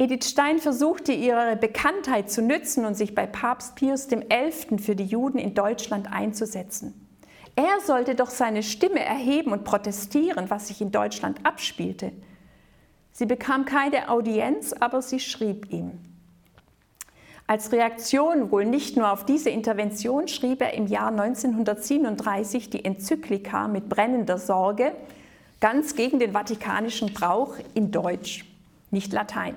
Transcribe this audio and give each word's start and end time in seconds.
Edith 0.00 0.30
Stein 0.30 0.60
versuchte 0.60 1.12
ihre 1.12 1.56
Bekanntheit 1.56 2.30
zu 2.30 2.40
nützen 2.40 2.86
und 2.86 2.94
sich 2.94 3.14
bei 3.14 3.26
Papst 3.26 3.74
Pius 3.74 4.08
XI. 4.08 4.78
für 4.78 4.96
die 4.96 5.04
Juden 5.04 5.36
in 5.36 5.52
Deutschland 5.52 6.10
einzusetzen. 6.10 7.06
Er 7.54 7.82
sollte 7.84 8.14
doch 8.14 8.30
seine 8.30 8.62
Stimme 8.62 9.04
erheben 9.04 9.52
und 9.52 9.62
protestieren, 9.62 10.48
was 10.48 10.68
sich 10.68 10.80
in 10.80 10.90
Deutschland 10.90 11.44
abspielte. 11.44 12.12
Sie 13.12 13.26
bekam 13.26 13.66
keine 13.66 14.08
Audienz, 14.08 14.72
aber 14.72 15.02
sie 15.02 15.20
schrieb 15.20 15.70
ihm. 15.70 15.90
Als 17.46 17.70
Reaktion 17.70 18.50
wohl 18.50 18.64
nicht 18.64 18.96
nur 18.96 19.12
auf 19.12 19.26
diese 19.26 19.50
Intervention 19.50 20.28
schrieb 20.28 20.62
er 20.62 20.72
im 20.72 20.86
Jahr 20.86 21.08
1937 21.08 22.70
die 22.70 22.86
Enzyklika 22.86 23.68
mit 23.68 23.90
brennender 23.90 24.38
Sorge, 24.38 24.92
ganz 25.60 25.94
gegen 25.94 26.18
den 26.18 26.32
vatikanischen 26.32 27.12
Brauch 27.12 27.56
in 27.74 27.90
Deutsch, 27.90 28.46
nicht 28.90 29.12
Latein. 29.12 29.56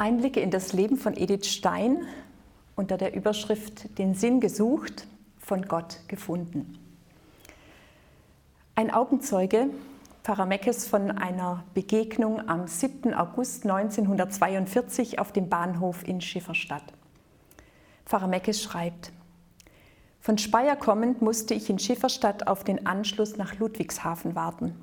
Einblicke 0.00 0.40
in 0.40 0.50
das 0.50 0.72
Leben 0.72 0.96
von 0.96 1.14
Edith 1.14 1.46
Stein 1.46 2.06
unter 2.74 2.96
der 2.96 3.14
Überschrift 3.14 3.98
Den 3.98 4.14
Sinn 4.14 4.40
gesucht, 4.40 5.06
von 5.38 5.66
Gott 5.66 5.98
gefunden. 6.08 6.78
Ein 8.74 8.90
Augenzeuge, 8.90 9.68
Pfarrer 10.24 10.46
Meckes, 10.46 10.86
von 10.86 11.10
einer 11.10 11.64
Begegnung 11.74 12.48
am 12.48 12.66
7. 12.66 13.12
August 13.12 13.66
1942 13.66 15.18
auf 15.18 15.32
dem 15.32 15.50
Bahnhof 15.50 16.08
in 16.08 16.22
Schifferstadt. 16.22 16.94
Pfarrer 18.06 18.28
Meckes 18.28 18.62
schreibt, 18.62 19.12
von 20.18 20.38
Speyer 20.38 20.76
kommend 20.76 21.20
musste 21.20 21.52
ich 21.52 21.68
in 21.68 21.78
Schifferstadt 21.78 22.46
auf 22.46 22.64
den 22.64 22.86
Anschluss 22.86 23.36
nach 23.36 23.58
Ludwigshafen 23.58 24.34
warten. 24.34 24.74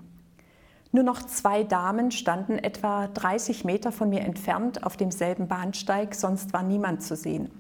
Nur 0.91 1.03
noch 1.03 1.23
zwei 1.23 1.63
Damen 1.63 2.11
standen 2.11 2.57
etwa 2.57 3.07
30 3.07 3.65
Meter 3.65 3.91
von 3.91 4.09
mir 4.09 4.21
entfernt 4.21 4.83
auf 4.83 4.95
demselben 4.95 5.47
Bahnsteig, 5.47 6.15
sonst 6.15 6.53
war 6.53 6.63
niemand 6.63 7.03
zu 7.03 7.15
sehen. 7.15 7.51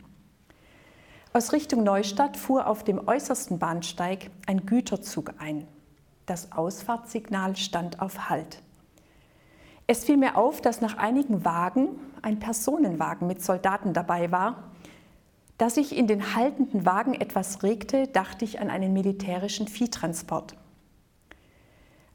Aus 1.33 1.51
Richtung 1.51 1.83
Neustadt 1.83 2.37
fuhr 2.37 2.67
auf 2.67 2.83
dem 2.83 3.07
äußersten 3.07 3.59
Bahnsteig 3.59 4.31
ein 4.47 4.65
Güterzug 4.65 5.33
ein. 5.39 5.67
Das 6.25 6.51
Ausfahrtssignal 6.51 7.55
stand 7.55 8.01
auf 8.01 8.29
Halt. 8.29 8.61
Es 9.87 10.03
fiel 10.03 10.17
mir 10.17 10.37
auf, 10.37 10.61
dass 10.61 10.81
nach 10.81 10.97
einigen 10.97 11.45
Wagen 11.45 11.89
ein 12.21 12.39
Personenwagen 12.39 13.27
mit 13.27 13.41
Soldaten 13.43 13.93
dabei 13.93 14.31
war. 14.31 14.71
Da 15.57 15.69
sich 15.69 15.95
in 15.95 16.07
den 16.07 16.35
haltenden 16.35 16.85
Wagen 16.85 17.13
etwas 17.13 17.63
regte, 17.63 18.07
dachte 18.07 18.43
ich 18.43 18.59
an 18.59 18.69
einen 18.69 18.93
militärischen 18.93 19.67
Viehtransport. 19.67 20.55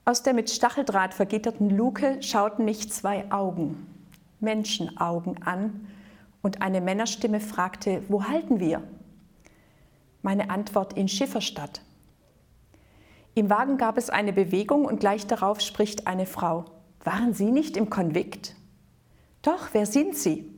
Aus 0.05 0.23
der 0.25 0.35
mit 0.35 0.51
Stacheldraht 0.51 1.15
vergitterten 1.15 1.71
Luke 1.71 2.21
schauten 2.23 2.65
mich 2.65 2.91
zwei 2.91 3.31
Augen, 3.31 3.87
Menschenaugen 4.41 5.43
an, 5.45 5.87
und 6.43 6.61
eine 6.61 6.81
Männerstimme 6.81 7.39
fragte, 7.39 8.03
wo 8.09 8.25
halten 8.25 8.59
wir? 8.59 8.83
Meine 10.23 10.51
Antwort 10.51 10.95
in 10.95 11.07
Schifferstadt. 11.07 11.83
Im 13.35 13.49
Wagen 13.49 13.79
gab 13.79 13.97
es 13.97 14.11
eine 14.11 14.33
Bewegung 14.33 14.85
und 14.85 14.99
gleich 14.99 15.27
darauf 15.29 15.61
spricht 15.61 16.09
eine 16.09 16.27
Frau. 16.27 16.65
Waren 17.05 17.33
Sie 17.33 17.53
nicht 17.53 17.77
im 17.77 17.91
Konvikt? 17.91 18.57
Doch, 19.43 19.69
wer 19.73 19.87
sind 19.87 20.17
Sie? 20.17 20.53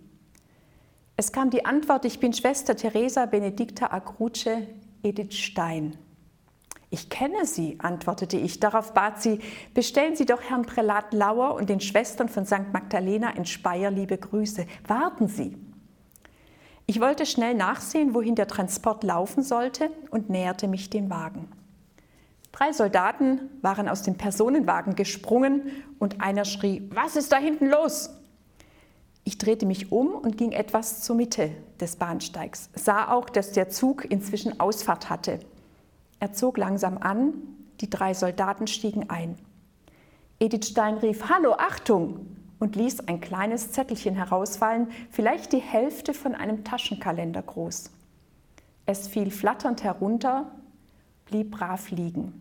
Es 1.16 1.32
kam 1.32 1.50
die 1.50 1.66
Antwort, 1.66 2.06
ich 2.06 2.18
bin 2.18 2.32
Schwester 2.32 2.74
Teresa 2.74 3.26
Benedicta 3.26 3.92
Agruce 3.92 4.66
Edith 5.02 5.34
Stein. 5.34 5.98
Ich 6.94 7.10
kenne 7.10 7.44
Sie, 7.44 7.76
antwortete 7.80 8.36
ich. 8.36 8.60
Darauf 8.60 8.94
bat 8.94 9.20
sie, 9.20 9.40
bestellen 9.74 10.14
Sie 10.14 10.26
doch 10.26 10.40
Herrn 10.40 10.62
Prälat 10.62 11.12
Lauer 11.12 11.56
und 11.56 11.68
den 11.68 11.80
Schwestern 11.80 12.28
von 12.28 12.46
St. 12.46 12.72
Magdalena 12.72 13.30
in 13.30 13.46
Speyer 13.46 13.90
liebe 13.90 14.16
Grüße. 14.16 14.64
Warten 14.86 15.26
Sie. 15.26 15.58
Ich 16.86 17.00
wollte 17.00 17.26
schnell 17.26 17.54
nachsehen, 17.54 18.14
wohin 18.14 18.36
der 18.36 18.46
Transport 18.46 19.02
laufen 19.02 19.42
sollte 19.42 19.90
und 20.12 20.30
näherte 20.30 20.68
mich 20.68 20.88
dem 20.88 21.10
Wagen. 21.10 21.48
Drei 22.52 22.70
Soldaten 22.70 23.40
waren 23.60 23.88
aus 23.88 24.02
dem 24.02 24.16
Personenwagen 24.16 24.94
gesprungen 24.94 25.72
und 25.98 26.20
einer 26.20 26.44
schrie, 26.44 26.88
was 26.94 27.16
ist 27.16 27.32
da 27.32 27.38
hinten 27.38 27.70
los? 27.70 28.10
Ich 29.24 29.36
drehte 29.38 29.66
mich 29.66 29.90
um 29.90 30.14
und 30.14 30.36
ging 30.36 30.52
etwas 30.52 31.02
zur 31.02 31.16
Mitte 31.16 31.50
des 31.80 31.96
Bahnsteigs, 31.96 32.70
sah 32.76 33.10
auch, 33.10 33.28
dass 33.28 33.50
der 33.50 33.68
Zug 33.68 34.04
inzwischen 34.04 34.60
Ausfahrt 34.60 35.10
hatte. 35.10 35.40
Er 36.24 36.32
zog 36.32 36.56
langsam 36.56 36.96
an, 36.96 37.34
die 37.82 37.90
drei 37.90 38.14
Soldaten 38.14 38.66
stiegen 38.66 39.10
ein. 39.10 39.36
Edith 40.40 40.68
Stein 40.68 40.96
rief, 40.96 41.28
Hallo, 41.28 41.52
Achtung! 41.52 42.38
und 42.58 42.76
ließ 42.76 43.08
ein 43.08 43.20
kleines 43.20 43.72
Zettelchen 43.72 44.14
herausfallen, 44.14 44.88
vielleicht 45.10 45.52
die 45.52 45.60
Hälfte 45.60 46.14
von 46.14 46.34
einem 46.34 46.64
Taschenkalender 46.64 47.42
groß. 47.42 47.90
Es 48.86 49.06
fiel 49.06 49.30
flatternd 49.30 49.84
herunter, 49.84 50.50
blieb 51.26 51.50
brav 51.50 51.90
liegen. 51.90 52.40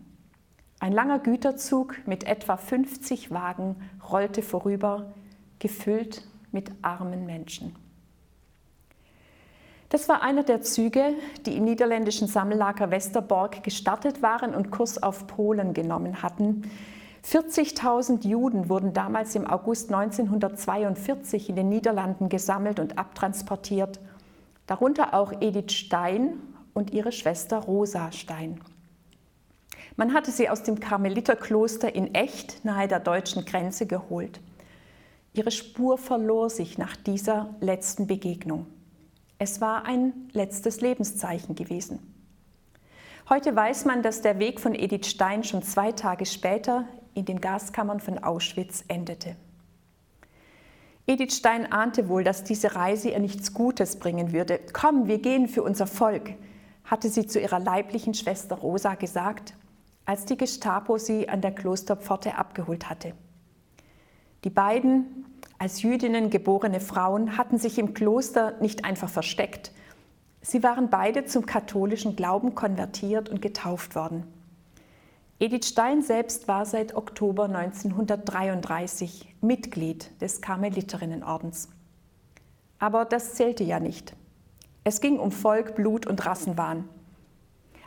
Ein 0.80 0.94
langer 0.94 1.20
Güterzug 1.20 1.98
mit 2.08 2.24
etwa 2.24 2.56
50 2.56 3.32
Wagen 3.32 3.76
rollte 4.10 4.44
vorüber, 4.44 5.12
gefüllt 5.60 6.24
mit 6.54 6.72
armen 6.84 7.26
Menschen. 7.26 7.76
Das 9.94 10.10
war 10.10 10.24
einer 10.24 10.42
der 10.42 10.64
Züge, 10.64 11.14
die 11.46 11.56
im 11.56 11.66
niederländischen 11.66 12.28
Sammellager 12.28 12.90
Westerbork 12.90 13.62
gestartet 13.62 14.24
waren 14.24 14.56
und 14.56 14.72
Kurs 14.72 15.04
auf 15.04 15.28
Polen 15.28 15.76
genommen 15.76 16.24
hatten. 16.24 16.64
40.000 17.24 18.28
Juden 18.28 18.70
wurden 18.70 18.94
damals 18.94 19.36
im 19.36 19.46
August 19.46 19.94
1942 19.94 21.48
in 21.48 21.56
den 21.56 21.70
Niederlanden 21.70 22.28
gesammelt 22.28 22.80
und 22.80 22.98
abtransportiert, 22.98 24.00
darunter 24.66 25.14
auch 25.14 25.32
Edith 25.42 25.74
Stein 25.74 26.40
und 26.74 26.92
ihre 26.92 27.12
Schwester 27.12 27.60
Rosa 27.60 28.12
Stein. 28.12 28.60
Man 29.96 30.16
hatte 30.16 30.32
sie 30.32 30.50
aus 30.50 30.64
dem 30.64 30.80
Karmeliterkloster 30.80 31.94
in 31.94 32.16
Echt 32.16 32.66
nahe 32.66 32.88
der 32.88 33.00
deutschen 33.00 33.46
Grenze 33.46 33.86
geholt. 33.86 34.40
Ihre 35.34 35.52
Spur 35.52 36.00
verlor 36.00 36.50
sich 36.50 36.80
nach 36.80 36.96
dieser 36.96 37.54
letzten 37.60 38.08
Begegnung. 38.08 38.66
Es 39.44 39.60
war 39.60 39.84
ein 39.84 40.14
letztes 40.32 40.80
Lebenszeichen 40.80 41.54
gewesen. 41.54 42.00
Heute 43.28 43.54
weiß 43.54 43.84
man, 43.84 44.02
dass 44.02 44.22
der 44.22 44.40
Weg 44.40 44.62
von 44.62 44.74
Edith 44.74 45.06
Stein 45.08 45.44
schon 45.44 45.64
zwei 45.64 45.92
Tage 45.92 46.26
später 46.26 46.88
in 47.14 47.26
den 47.26 47.42
Gaskammern 47.42 48.00
von 48.00 48.20
Auschwitz 48.20 48.86
endete. 48.88 49.36
Edith 51.08 51.36
Stein 51.36 51.70
ahnte 51.70 52.08
wohl, 52.08 52.24
dass 52.24 52.46
diese 52.46 52.74
Reise 52.78 53.10
ihr 53.10 53.20
nichts 53.20 53.54
Gutes 53.54 54.00
bringen 54.00 54.32
würde. 54.32 54.62
Komm, 54.72 55.08
wir 55.08 55.20
gehen 55.20 55.50
für 55.50 55.62
unser 55.62 55.88
Volk, 55.88 56.36
hatte 56.86 57.10
sie 57.10 57.28
zu 57.28 57.42
ihrer 57.42 57.60
leiblichen 57.60 58.14
Schwester 58.14 58.56
Rosa 58.56 58.96
gesagt 58.96 59.56
als 60.06 60.24
die 60.24 60.38
Gestapo 60.38 60.98
sie 60.98 61.28
an 61.28 61.42
der 61.42 61.52
Klosterpforte 61.52 62.36
abgeholt 62.38 62.90
hatte. 62.90 63.14
Die 64.46 64.50
beiden 64.50 65.26
als 65.64 65.82
Jüdinnen 65.82 66.30
geborene 66.30 66.82
Frauen 66.82 67.38
hatten 67.38 67.58
sich 67.58 67.80
im 67.80 67.94
Kloster 67.94 68.56
nicht 68.60 68.84
einfach 68.84 69.08
versteckt. 69.08 69.72
Sie 70.42 70.62
waren 70.62 70.90
beide 70.90 71.24
zum 71.24 71.46
katholischen 71.46 72.18
Glauben 72.18 72.54
konvertiert 72.54 73.30
und 73.30 73.42
getauft 73.42 73.96
worden. 73.96 74.26
Edith 75.40 75.70
Stein 75.70 76.02
selbst 76.02 76.50
war 76.50 76.66
seit 76.66 76.96
Oktober 76.96 77.46
1933 77.46 79.38
Mitglied 79.40 80.12
des 80.20 80.42
Karmeliterinnenordens. 80.42 81.70
Aber 82.78 83.06
das 83.06 83.36
zählte 83.36 83.64
ja 83.64 83.80
nicht. 83.80 84.18
Es 84.84 85.00
ging 85.00 85.18
um 85.18 85.32
Volk, 85.32 85.76
Blut 85.76 86.06
und 86.06 86.26
Rassenwahn. 86.26 86.90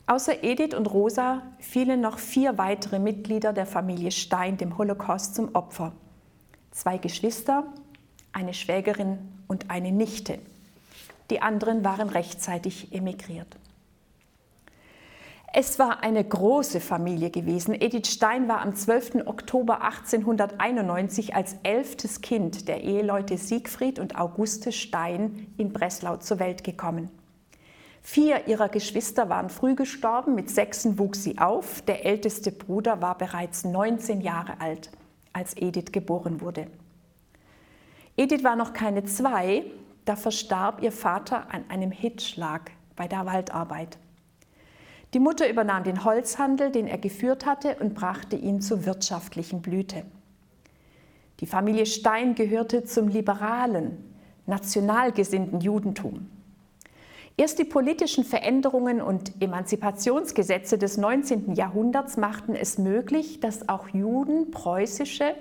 Außer 0.07 0.43
Edith 0.43 0.75
und 0.75 0.91
Rosa 0.91 1.43
fielen 1.59 2.01
noch 2.01 2.21
vier 2.21 2.57
weitere 2.57 2.99
Mitglieder 2.99 3.53
der 3.53 3.67
Familie 3.67 4.13
Stein 4.13 4.57
dem 4.57 4.79
Holocaust 4.79 5.35
zum 5.35 5.55
Opfer. 5.55 5.93
Zwei 6.77 6.99
Geschwister, 6.99 7.65
eine 8.35 8.53
Schwägerin 8.53 9.17
und 9.49 9.71
eine 9.71 9.93
Nichte. 9.93 10.39
Die 11.31 11.41
anderen 11.41 11.87
waren 11.87 12.11
rechtzeitig 12.11 12.93
emigriert. 12.93 13.57
Es 15.55 15.79
war 15.79 16.03
eine 16.03 16.23
große 16.23 16.81
Familie 16.81 17.31
gewesen. 17.31 17.73
Edith 17.73 18.09
Stein 18.09 18.47
war 18.47 18.61
am 18.61 18.77
12. 18.77 19.25
Oktober 19.25 19.81
1891 19.81 21.35
als 21.35 21.57
elftes 21.63 22.21
Kind 22.21 22.69
der 22.69 22.83
Eheleute 22.85 23.39
Siegfried 23.39 23.99
und 23.99 24.19
Auguste 24.19 24.71
Stein 24.71 25.47
in 25.57 25.73
Breslau 25.73 26.19
zur 26.19 26.41
Welt 26.41 26.63
gekommen. 26.63 27.09
Vier 28.03 28.49
ihrer 28.49 28.69
Geschwister 28.69 29.31
waren 29.31 29.49
früh 29.49 29.77
gestorben, 29.77 30.35
mit 30.35 30.51
sechsen 30.51 30.99
wuchs 30.99 31.25
sie 31.25 31.39
auf. 31.39 31.81
Der 31.81 32.05
älteste 32.05 32.53
Bruder 32.53 33.01
war 33.01 33.17
bereits 33.17 33.65
19 33.65 34.21
Jahre 34.21 34.61
alt, 34.61 34.91
als 35.37 35.55
Edith 35.57 35.93
geboren 35.93 36.41
wurde. 36.41 36.67
Edith 38.17 38.43
war 38.43 38.57
noch 38.57 38.73
keine 38.73 39.05
zwei, 39.05 39.65
da 40.07 40.17
verstarb 40.17 40.83
ihr 40.83 40.93
Vater 40.93 41.53
an 41.53 41.65
einem 41.69 41.91
Hitzschlag 41.91 42.71
bei 42.97 43.07
der 43.07 43.27
Waldarbeit. 43.27 43.99
Die 45.13 45.19
Mutter 45.19 45.49
übernahm 45.49 45.85
den 45.85 46.05
Holzhandel, 46.05 46.73
den 46.73 46.87
er 46.87 46.97
geführt 46.97 47.45
hatte, 47.45 47.77
und 47.81 47.95
brachte 47.95 48.37
ihn 48.37 48.63
zur 48.63 48.87
wirtschaftlichen 48.87 49.61
Blüte. 49.61 50.05
Die 51.41 51.47
Familie 51.47 51.85
Stein 51.85 52.35
gehörte 52.35 52.85
zum 52.85 53.09
liberalen, 53.09 54.15
national 54.47 55.13
gesinnten 55.13 55.61
Judentum. 55.61 56.31
Erst 57.39 57.59
die 57.59 57.65
politischen 57.65 58.25
Veränderungen 58.25 59.03
und 59.03 59.43
Emanzipationsgesetze 59.43 60.79
des 60.79 60.97
19. 60.97 61.55
Jahrhunderts 61.55 62.17
machten 62.17 62.55
es 62.55 62.79
möglich, 62.79 63.41
dass 63.41 63.69
auch 63.69 63.89
Juden 63.89 64.51
preußische 64.51 65.35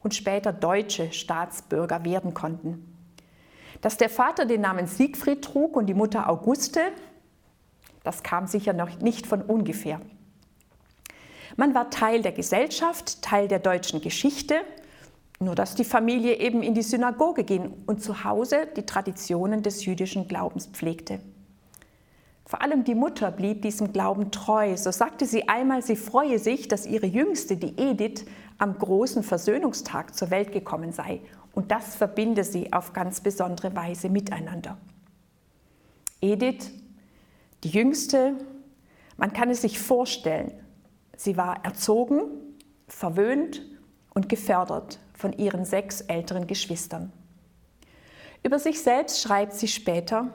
und 0.00 0.14
später 0.14 0.52
deutsche 0.52 1.12
Staatsbürger 1.12 2.04
werden 2.04 2.34
konnten. 2.34 2.96
Dass 3.80 3.96
der 3.96 4.10
Vater 4.10 4.46
den 4.46 4.60
Namen 4.60 4.86
Siegfried 4.86 5.42
trug 5.42 5.76
und 5.76 5.86
die 5.86 5.94
Mutter 5.94 6.30
Auguste, 6.30 6.80
das 8.04 8.22
kam 8.22 8.46
sicher 8.46 8.72
noch 8.72 9.00
nicht 9.00 9.26
von 9.26 9.42
ungefähr. 9.42 10.00
Man 11.56 11.74
war 11.74 11.90
Teil 11.90 12.22
der 12.22 12.32
Gesellschaft, 12.32 13.22
Teil 13.22 13.48
der 13.48 13.58
deutschen 13.58 14.00
Geschichte, 14.00 14.60
nur 15.40 15.56
dass 15.56 15.74
die 15.74 15.84
Familie 15.84 16.36
eben 16.36 16.62
in 16.62 16.74
die 16.74 16.82
Synagoge 16.82 17.42
ging 17.42 17.74
und 17.86 18.04
zu 18.04 18.22
Hause 18.22 18.68
die 18.76 18.86
Traditionen 18.86 19.64
des 19.64 19.84
jüdischen 19.84 20.28
Glaubens 20.28 20.66
pflegte. 20.66 21.18
Vor 22.50 22.62
allem 22.62 22.82
die 22.82 22.96
Mutter 22.96 23.30
blieb 23.30 23.62
diesem 23.62 23.92
Glauben 23.92 24.32
treu. 24.32 24.76
So 24.76 24.90
sagte 24.90 25.24
sie 25.24 25.48
einmal, 25.48 25.82
sie 25.82 25.94
freue 25.94 26.40
sich, 26.40 26.66
dass 26.66 26.84
ihre 26.84 27.06
Jüngste, 27.06 27.56
die 27.56 27.78
Edith, 27.80 28.24
am 28.58 28.76
großen 28.76 29.22
Versöhnungstag 29.22 30.16
zur 30.16 30.30
Welt 30.30 30.50
gekommen 30.50 30.90
sei. 30.90 31.20
Und 31.52 31.70
das 31.70 31.94
verbinde 31.94 32.42
sie 32.42 32.72
auf 32.72 32.92
ganz 32.92 33.20
besondere 33.20 33.76
Weise 33.76 34.08
miteinander. 34.08 34.78
Edith 36.20 36.72
die 37.62 37.68
jüngste, 37.68 38.34
man 39.16 39.32
kann 39.32 39.48
es 39.50 39.62
sich 39.62 39.78
vorstellen, 39.78 40.50
sie 41.16 41.36
war 41.36 41.64
erzogen, 41.64 42.22
verwöhnt 42.88 43.62
und 44.12 44.28
gefördert 44.28 44.98
von 45.12 45.32
ihren 45.34 45.64
sechs 45.64 46.00
älteren 46.00 46.48
Geschwistern. 46.48 47.12
Über 48.42 48.58
sich 48.58 48.82
selbst 48.82 49.20
schreibt 49.20 49.52
sie 49.52 49.68
später, 49.68 50.32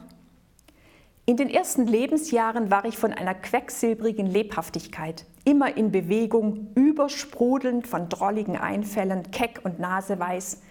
in 1.28 1.38
den 1.38 1.50
ersten 1.50 1.88
Lebensjahren 1.88 2.70
war 2.70 2.86
ich 2.86 2.98
von 2.98 3.12
einer 3.12 3.34
quecksilbrigen 3.34 4.28
Lebhaftigkeit, 4.28 5.26
immer 5.44 5.76
in 5.76 5.92
Bewegung, 5.92 6.68
übersprudelnd 6.76 7.88
von 7.88 8.10
drolligen 8.10 8.58
Einfällen, 8.58 9.32
keck 9.32 9.62
und 9.64 9.80
naseweiß, 9.80 10.62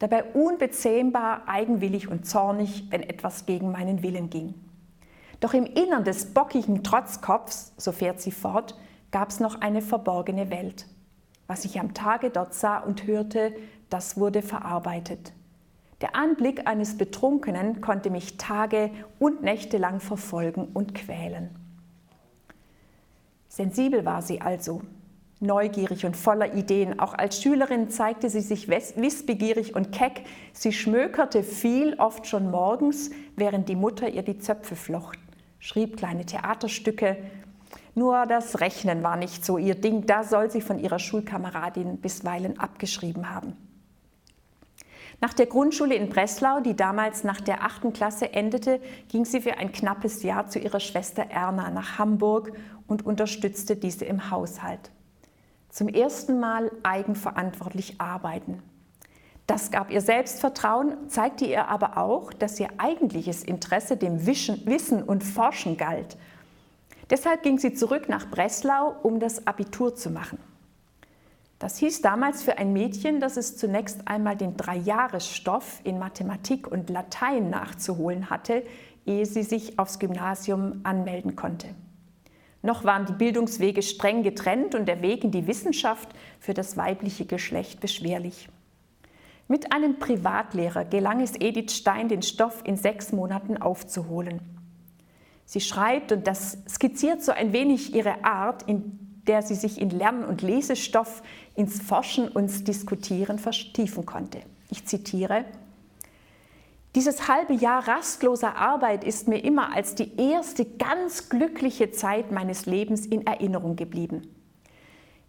dabei 0.00 0.24
unbezähmbar, 0.24 1.42
eigenwillig 1.46 2.08
und 2.08 2.26
zornig, 2.26 2.88
wenn 2.90 3.04
etwas 3.04 3.46
gegen 3.46 3.70
meinen 3.70 4.02
Willen 4.02 4.28
ging. 4.28 4.54
Doch 5.38 5.54
im 5.54 5.66
Innern 5.66 6.02
des 6.02 6.34
bockigen 6.34 6.82
Trotzkopfs, 6.82 7.72
so 7.76 7.92
fährt 7.92 8.20
sie 8.20 8.32
fort, 8.32 8.76
gab 9.12 9.30
es 9.30 9.38
noch 9.38 9.60
eine 9.60 9.82
verborgene 9.82 10.50
Welt. 10.50 10.86
Was 11.46 11.64
ich 11.64 11.78
am 11.78 11.94
Tage 11.94 12.30
dort 12.30 12.54
sah 12.54 12.78
und 12.78 13.06
hörte, 13.06 13.54
das 13.88 14.16
wurde 14.16 14.42
verarbeitet. 14.42 15.32
Der 16.02 16.14
Anblick 16.14 16.66
eines 16.66 16.98
Betrunkenen 16.98 17.80
konnte 17.80 18.10
mich 18.10 18.36
Tage 18.36 18.90
und 19.18 19.42
Nächte 19.42 19.78
lang 19.78 20.00
verfolgen 20.00 20.68
und 20.74 20.94
quälen. 20.94 21.50
Sensibel 23.48 24.04
war 24.04 24.20
sie 24.20 24.40
also, 24.40 24.82
neugierig 25.40 26.04
und 26.04 26.16
voller 26.16 26.54
Ideen. 26.54 27.00
Auch 27.00 27.14
als 27.14 27.40
Schülerin 27.40 27.88
zeigte 27.88 28.28
sie 28.28 28.40
sich 28.40 28.68
wissbegierig 28.68 29.74
und 29.74 29.92
keck. 29.92 30.24
Sie 30.52 30.72
schmökerte 30.72 31.42
viel, 31.42 31.94
oft 31.94 32.26
schon 32.26 32.50
morgens, 32.50 33.10
während 33.36 33.68
die 33.70 33.76
Mutter 33.76 34.08
ihr 34.08 34.22
die 34.22 34.38
Zöpfe 34.38 34.76
flocht 34.76 35.18
schrieb 35.62 35.96
kleine 35.96 36.26
Theaterstücke. 36.26 37.16
Nur 37.94 38.26
das 38.26 38.60
Rechnen 38.60 39.02
war 39.02 39.16
nicht 39.16 39.44
so 39.44 39.58
ihr 39.58 39.76
Ding, 39.76 40.06
da 40.06 40.24
soll 40.24 40.50
sie 40.50 40.60
von 40.60 40.78
ihrer 40.78 40.98
Schulkameradin 40.98 41.98
bisweilen 41.98 42.58
abgeschrieben 42.58 43.30
haben. 43.32 43.56
Nach 45.22 45.32
der 45.32 45.46
Grundschule 45.46 45.94
in 45.94 46.08
Breslau, 46.08 46.58
die 46.58 46.74
damals 46.74 47.22
nach 47.22 47.40
der 47.40 47.62
achten 47.62 47.92
Klasse 47.92 48.32
endete, 48.32 48.80
ging 49.06 49.24
sie 49.24 49.40
für 49.40 49.56
ein 49.56 49.70
knappes 49.70 50.24
Jahr 50.24 50.48
zu 50.48 50.58
ihrer 50.58 50.80
Schwester 50.80 51.22
Erna 51.30 51.70
nach 51.70 51.96
Hamburg 51.96 52.50
und 52.88 53.06
unterstützte 53.06 53.76
diese 53.76 54.04
im 54.04 54.32
Haushalt. 54.32 54.90
Zum 55.68 55.86
ersten 55.86 56.40
Mal 56.40 56.72
eigenverantwortlich 56.82 58.00
arbeiten. 58.00 58.64
Das 59.46 59.70
gab 59.70 59.92
ihr 59.92 60.00
Selbstvertrauen, 60.00 61.08
zeigte 61.08 61.44
ihr 61.44 61.68
aber 61.68 61.98
auch, 61.98 62.32
dass 62.32 62.58
ihr 62.58 62.70
eigentliches 62.78 63.44
Interesse 63.44 63.96
dem 63.96 64.26
Wissen 64.26 65.04
und 65.04 65.22
Forschen 65.22 65.76
galt. 65.76 66.16
Deshalb 67.10 67.44
ging 67.44 67.60
sie 67.60 67.74
zurück 67.74 68.08
nach 68.08 68.28
Breslau, 68.28 68.96
um 69.04 69.20
das 69.20 69.46
Abitur 69.46 69.94
zu 69.94 70.10
machen. 70.10 70.38
Das 71.62 71.76
hieß 71.76 72.02
damals 72.02 72.42
für 72.42 72.58
ein 72.58 72.72
Mädchen, 72.72 73.20
dass 73.20 73.36
es 73.36 73.56
zunächst 73.56 74.08
einmal 74.08 74.36
den 74.36 74.56
Dreijahresstoff 74.56 75.80
in 75.84 75.96
Mathematik 75.96 76.66
und 76.66 76.90
Latein 76.90 77.50
nachzuholen 77.50 78.30
hatte, 78.30 78.64
ehe 79.06 79.24
sie 79.26 79.44
sich 79.44 79.78
aufs 79.78 80.00
Gymnasium 80.00 80.80
anmelden 80.82 81.36
konnte. 81.36 81.68
Noch 82.62 82.82
waren 82.82 83.06
die 83.06 83.12
Bildungswege 83.12 83.82
streng 83.82 84.24
getrennt 84.24 84.74
und 84.74 84.86
der 84.86 85.02
Weg 85.02 85.22
in 85.22 85.30
die 85.30 85.46
Wissenschaft 85.46 86.08
für 86.40 86.52
das 86.52 86.76
weibliche 86.76 87.26
Geschlecht 87.26 87.78
beschwerlich. 87.78 88.48
Mit 89.46 89.72
einem 89.72 90.00
Privatlehrer 90.00 90.84
gelang 90.84 91.20
es 91.20 91.36
Edith 91.38 91.76
Stein, 91.76 92.08
den 92.08 92.22
Stoff 92.22 92.62
in 92.64 92.76
sechs 92.76 93.12
Monaten 93.12 93.56
aufzuholen. 93.56 94.40
Sie 95.44 95.60
schreibt, 95.60 96.10
und 96.10 96.26
das 96.26 96.58
skizziert 96.68 97.22
so 97.22 97.30
ein 97.30 97.52
wenig 97.52 97.94
ihre 97.94 98.24
Art, 98.24 98.64
in 98.68 99.11
der 99.26 99.42
sie 99.42 99.54
sich 99.54 99.80
in 99.80 99.90
Lern- 99.90 100.24
und 100.24 100.42
Lesestoff, 100.42 101.22
ins 101.54 101.80
Forschen 101.80 102.28
und 102.28 102.66
Diskutieren 102.66 103.38
vertiefen 103.38 104.06
konnte. 104.06 104.40
Ich 104.70 104.86
zitiere, 104.86 105.44
dieses 106.94 107.26
halbe 107.26 107.54
Jahr 107.54 107.88
rastloser 107.88 108.56
Arbeit 108.56 109.02
ist 109.02 109.26
mir 109.26 109.42
immer 109.42 109.74
als 109.74 109.94
die 109.94 110.14
erste 110.20 110.66
ganz 110.66 111.30
glückliche 111.30 111.90
Zeit 111.90 112.30
meines 112.32 112.66
Lebens 112.66 113.06
in 113.06 113.26
Erinnerung 113.26 113.76
geblieben. 113.76 114.28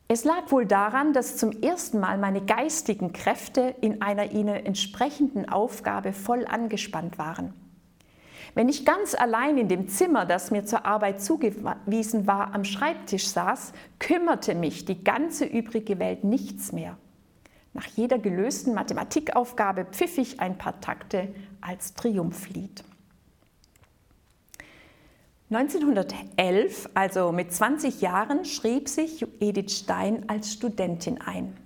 Es 0.10 0.26
lag 0.26 0.52
wohl 0.52 0.66
daran, 0.66 1.14
dass 1.14 1.38
zum 1.38 1.52
ersten 1.64 2.00
Mal 2.00 2.18
meine 2.18 2.42
geistigen 2.46 3.14
Kräfte 3.14 3.76
in 3.80 4.02
einer 4.02 4.32
ihnen 4.32 4.66
entsprechenden 4.66 5.48
Aufgabe 5.48 6.12
voll 6.12 6.46
angespannt 6.46 7.18
waren. 7.18 7.54
Wenn 8.56 8.70
ich 8.70 8.86
ganz 8.86 9.16
allein 9.16 9.58
in 9.58 9.68
dem 9.68 9.88
Zimmer, 9.88 10.26
das 10.26 10.52
mir 10.52 10.64
zur 10.64 10.86
Arbeit 10.86 11.22
zugewiesen 11.22 12.28
war, 12.28 12.54
am 12.54 12.64
Schreibtisch 12.64 13.28
saß, 13.28 13.74
kümmerte 13.98 14.54
mich 14.54 14.86
die 14.86 15.04
ganze 15.04 15.46
übrige 15.46 15.98
Welt 15.98 16.24
nichts 16.24 16.72
mehr. 16.72 16.98
Nach 17.74 17.88
jeder 17.88 18.20
gelösten 18.20 18.76
Mathematikaufgabe 18.76 19.86
pfiff 19.86 20.20
ich 20.20 20.40
ein 20.40 20.60
paar 20.60 20.80
Takte 20.80 21.34
als 21.62 21.96
Triumphlied. 21.96 22.84
1911, 25.50 26.90
also 26.94 27.32
mit 27.32 27.52
20 27.52 28.02
Jahren, 28.02 28.46
schrieb 28.46 28.88
sich 28.88 29.26
Edith 29.40 29.80
Stein 29.80 30.30
als 30.30 30.54
Studentin 30.54 31.20
ein. 31.22 31.58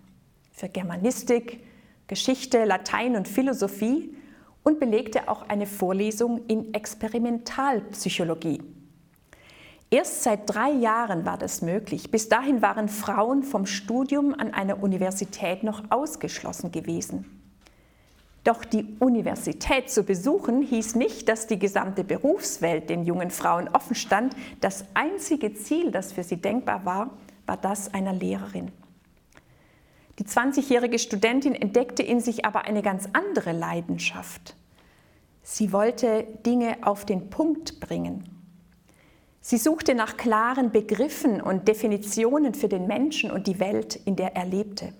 Für 0.51 0.69
Germanistik, 0.69 1.59
Geschichte, 2.07 2.63
Latein 2.63 3.15
und 3.17 3.27
Philosophie 3.27 4.15
und 4.67 4.81
belegte 4.81 5.29
auch 5.29 5.47
eine 5.47 5.65
Vorlesung 5.65 6.41
in 6.49 6.73
Experimentalpsychologie. 6.73 8.61
Erst 9.89 10.23
seit 10.23 10.41
drei 10.53 10.71
Jahren 10.71 11.25
war 11.25 11.37
das 11.37 11.61
möglich. 11.61 12.11
Bis 12.11 12.27
dahin 12.27 12.61
waren 12.61 12.89
Frauen 12.89 13.43
vom 13.43 13.65
Studium 13.65 14.33
an 14.37 14.53
einer 14.53 14.83
Universität 14.83 15.63
noch 15.63 15.83
ausgeschlossen 15.89 16.73
gewesen. 16.73 17.23
Doch 18.43 18.65
die 18.65 18.97
Universität 18.99 19.89
zu 19.89 20.03
besuchen 20.03 20.61
hieß 20.61 20.95
nicht, 20.95 21.29
dass 21.29 21.47
die 21.47 21.59
gesamte 21.59 22.03
Berufswelt 22.03 22.89
den 22.89 23.05
jungen 23.05 23.31
Frauen 23.31 23.69
offen 23.69 23.95
stand. 23.95 24.35
Das 24.59 24.83
einzige 24.93 25.53
Ziel, 25.53 25.91
das 25.91 26.11
für 26.11 26.23
sie 26.23 26.41
denkbar 26.41 26.83
war, 26.83 27.11
war 27.45 27.55
das 27.55 27.93
einer 27.93 28.11
Lehrerin. 28.11 28.73
Die 30.19 30.25
20-jährige 30.25 30.97
Studentin 30.97 31.53
entdeckte 31.53 32.01
in 32.01 32.19
sich 32.19 32.45
aber 32.45 32.65
eine 32.65 32.81
ganz 32.81 33.07
andere 33.13 33.51
Leidenschaft. 33.51 34.55
Sie 35.43 35.71
wollte 35.71 36.27
Dinge 36.45 36.77
auf 36.81 37.05
den 37.05 37.29
Punkt 37.29 37.79
bringen. 37.79 38.37
Sie 39.41 39.57
suchte 39.57 39.95
nach 39.95 40.17
klaren 40.17 40.71
Begriffen 40.71 41.39
und 41.39 41.67
Definitionen 41.67 42.53
für 42.53 42.67
den 42.67 42.87
Menschen 42.87 43.31
und 43.31 43.47
die 43.47 43.59
Welt, 43.59 43.95
in 43.95 44.15
der 44.15 44.35
er 44.35 44.45
lebte. 44.45 44.91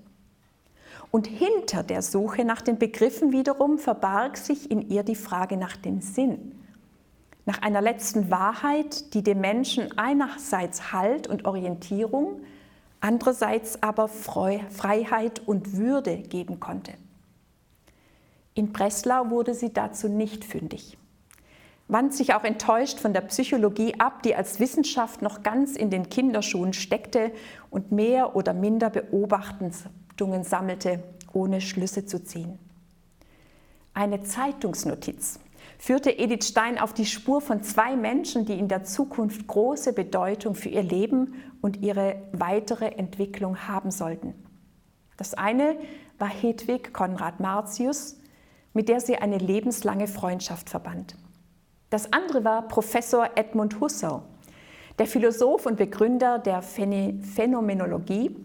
Und 1.09 1.27
hinter 1.27 1.83
der 1.83 2.01
Suche 2.01 2.45
nach 2.45 2.62
den 2.62 2.77
Begriffen 2.77 3.31
wiederum 3.31 3.77
verbarg 3.79 4.38
sich 4.38 4.69
in 4.69 4.89
ihr 4.89 5.03
die 5.03 5.15
Frage 5.15 5.57
nach 5.57 5.75
dem 5.77 6.00
Sinn, 6.00 6.63
nach 7.45 7.62
einer 7.62 7.81
letzten 7.81 8.29
Wahrheit, 8.29 9.13
die 9.13 9.24
dem 9.24 9.41
Menschen 9.41 9.97
einerseits 9.97 10.91
Halt 10.93 11.27
und 11.27 11.45
Orientierung, 11.45 12.41
andererseits 13.07 13.81
aber 13.81 14.09
Freiheit 14.09 15.41
und 15.45 15.77
Würde 15.77 16.17
geben 16.17 16.59
konnte. 16.59 16.91
In 18.53 18.73
Breslau 18.73 19.29
wurde 19.29 19.53
sie 19.53 19.71
dazu 19.71 20.09
nicht 20.09 20.43
fündig. 20.43 20.97
wand 21.87 22.13
sich 22.13 22.33
auch 22.33 22.43
enttäuscht 22.43 22.99
von 22.99 23.13
der 23.13 23.21
Psychologie 23.21 23.97
ab, 23.97 24.23
die 24.23 24.35
als 24.35 24.59
Wissenschaft 24.59 25.21
noch 25.21 25.41
ganz 25.41 25.77
in 25.77 25.89
den 25.89 26.09
Kinderschuhen 26.09 26.73
steckte 26.73 27.31
und 27.69 27.93
mehr 27.93 28.35
oder 28.35 28.51
minder 28.51 28.89
Beobachtungen 28.89 30.43
sammelte, 30.43 31.01
ohne 31.31 31.61
Schlüsse 31.61 32.05
zu 32.05 32.21
ziehen. 32.21 32.59
Eine 33.93 34.21
Zeitungsnotiz 34.23 35.39
führte 35.77 36.12
Edith 36.17 36.48
Stein 36.48 36.79
auf 36.79 36.93
die 36.93 37.05
Spur 37.05 37.41
von 37.41 37.63
zwei 37.63 37.96
Menschen, 37.96 38.46
die 38.46 38.57
in 38.57 38.67
der 38.67 38.84
Zukunft 38.84 39.48
große 39.48 39.93
Bedeutung 39.93 40.55
für 40.55 40.69
ihr 40.69 40.84
Leben 40.84 41.36
und 41.62 41.77
ihre 41.77 42.22
weitere 42.31 42.88
Entwicklung 42.88 43.67
haben 43.67 43.91
sollten. 43.91 44.34
Das 45.17 45.34
eine 45.34 45.77
war 46.17 46.29
Hedwig 46.29 46.93
Konrad 46.93 47.39
Martius, 47.39 48.17
mit 48.74 48.89
der 48.89 49.00
sie 49.00 49.17
eine 49.17 49.38
lebenslange 49.38 50.07
Freundschaft 50.07 50.69
verband. 50.69 51.15
Das 51.89 52.12
andere 52.12 52.43
war 52.43 52.67
Professor 52.67 53.29
Edmund 53.36 53.79
Husserl, 53.79 54.24
der 55.00 55.07
Philosoph 55.07 55.65
und 55.65 55.77
Begründer 55.77 56.38
der 56.39 56.62
Phänomenologie, 56.62 58.36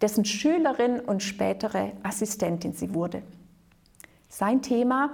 dessen 0.00 0.24
Schülerin 0.24 1.00
und 1.00 1.22
spätere 1.22 1.92
Assistentin 2.02 2.72
sie 2.72 2.94
wurde. 2.94 3.22
Sein 4.28 4.60
Thema, 4.60 5.10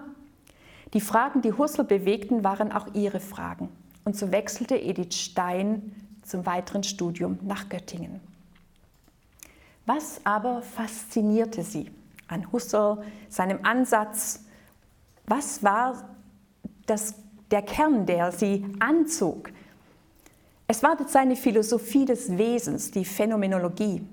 die 0.94 1.00
Fragen, 1.00 1.42
die 1.42 1.52
Husserl 1.52 1.84
bewegten, 1.84 2.44
waren 2.44 2.72
auch 2.72 2.94
ihre 2.94 3.20
Fragen. 3.20 3.68
Und 4.04 4.16
so 4.16 4.32
wechselte 4.32 4.76
Edith 4.76 5.14
Stein 5.14 5.94
zum 6.22 6.46
weiteren 6.46 6.82
Studium 6.82 7.38
nach 7.42 7.68
Göttingen. 7.68 8.20
Was 9.86 10.20
aber 10.24 10.62
faszinierte 10.62 11.62
sie 11.62 11.90
an 12.28 12.50
Husserl, 12.52 13.02
seinem 13.28 13.64
Ansatz? 13.64 14.44
Was 15.26 15.62
war 15.62 16.10
das 16.86 17.14
der 17.50 17.62
Kern, 17.62 18.06
der 18.06 18.32
sie 18.32 18.64
anzog. 18.78 19.50
Es 20.66 20.82
war 20.82 20.96
seine 21.08 21.36
Philosophie 21.36 22.04
des 22.04 22.36
Wesens, 22.36 22.90
die 22.90 23.04
Phänomenologie, 23.04 24.06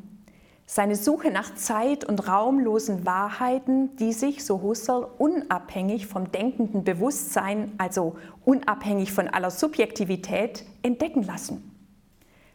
seine 0.69 0.97
Suche 0.97 1.31
nach 1.31 1.55
Zeit- 1.55 2.03
und 2.03 2.27
raumlosen 2.27 3.05
Wahrheiten, 3.05 3.95
die 3.95 4.12
sich, 4.12 4.43
so 4.43 4.62
Husserl, 4.62 5.07
unabhängig 5.17 6.07
vom 6.07 6.29
denkenden 6.29 6.83
Bewusstsein, 6.83 7.71
also 7.77 8.17
unabhängig 8.43 9.13
von 9.13 9.29
aller 9.29 9.50
Subjektivität, 9.50 10.65
entdecken 10.83 11.24
lassen. 11.24 11.74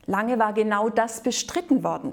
Lange 0.04 0.38
war 0.38 0.52
genau 0.52 0.90
das 0.90 1.23
bestritten 1.23 1.83
worden. 1.83 2.12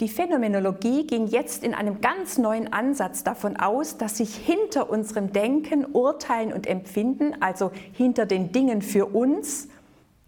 Die 0.00 0.08
Phänomenologie 0.08 1.06
ging 1.06 1.28
jetzt 1.28 1.62
in 1.62 1.74
einem 1.74 2.00
ganz 2.00 2.36
neuen 2.36 2.72
Ansatz 2.72 3.22
davon 3.22 3.56
aus, 3.56 3.98
dass 3.98 4.16
sich 4.16 4.34
hinter 4.34 4.90
unserem 4.90 5.32
Denken, 5.32 5.86
Urteilen 5.86 6.52
und 6.52 6.66
Empfinden, 6.66 7.40
also 7.40 7.70
hinter 7.92 8.26
den 8.26 8.50
Dingen 8.50 8.82
für 8.82 9.06
uns, 9.06 9.68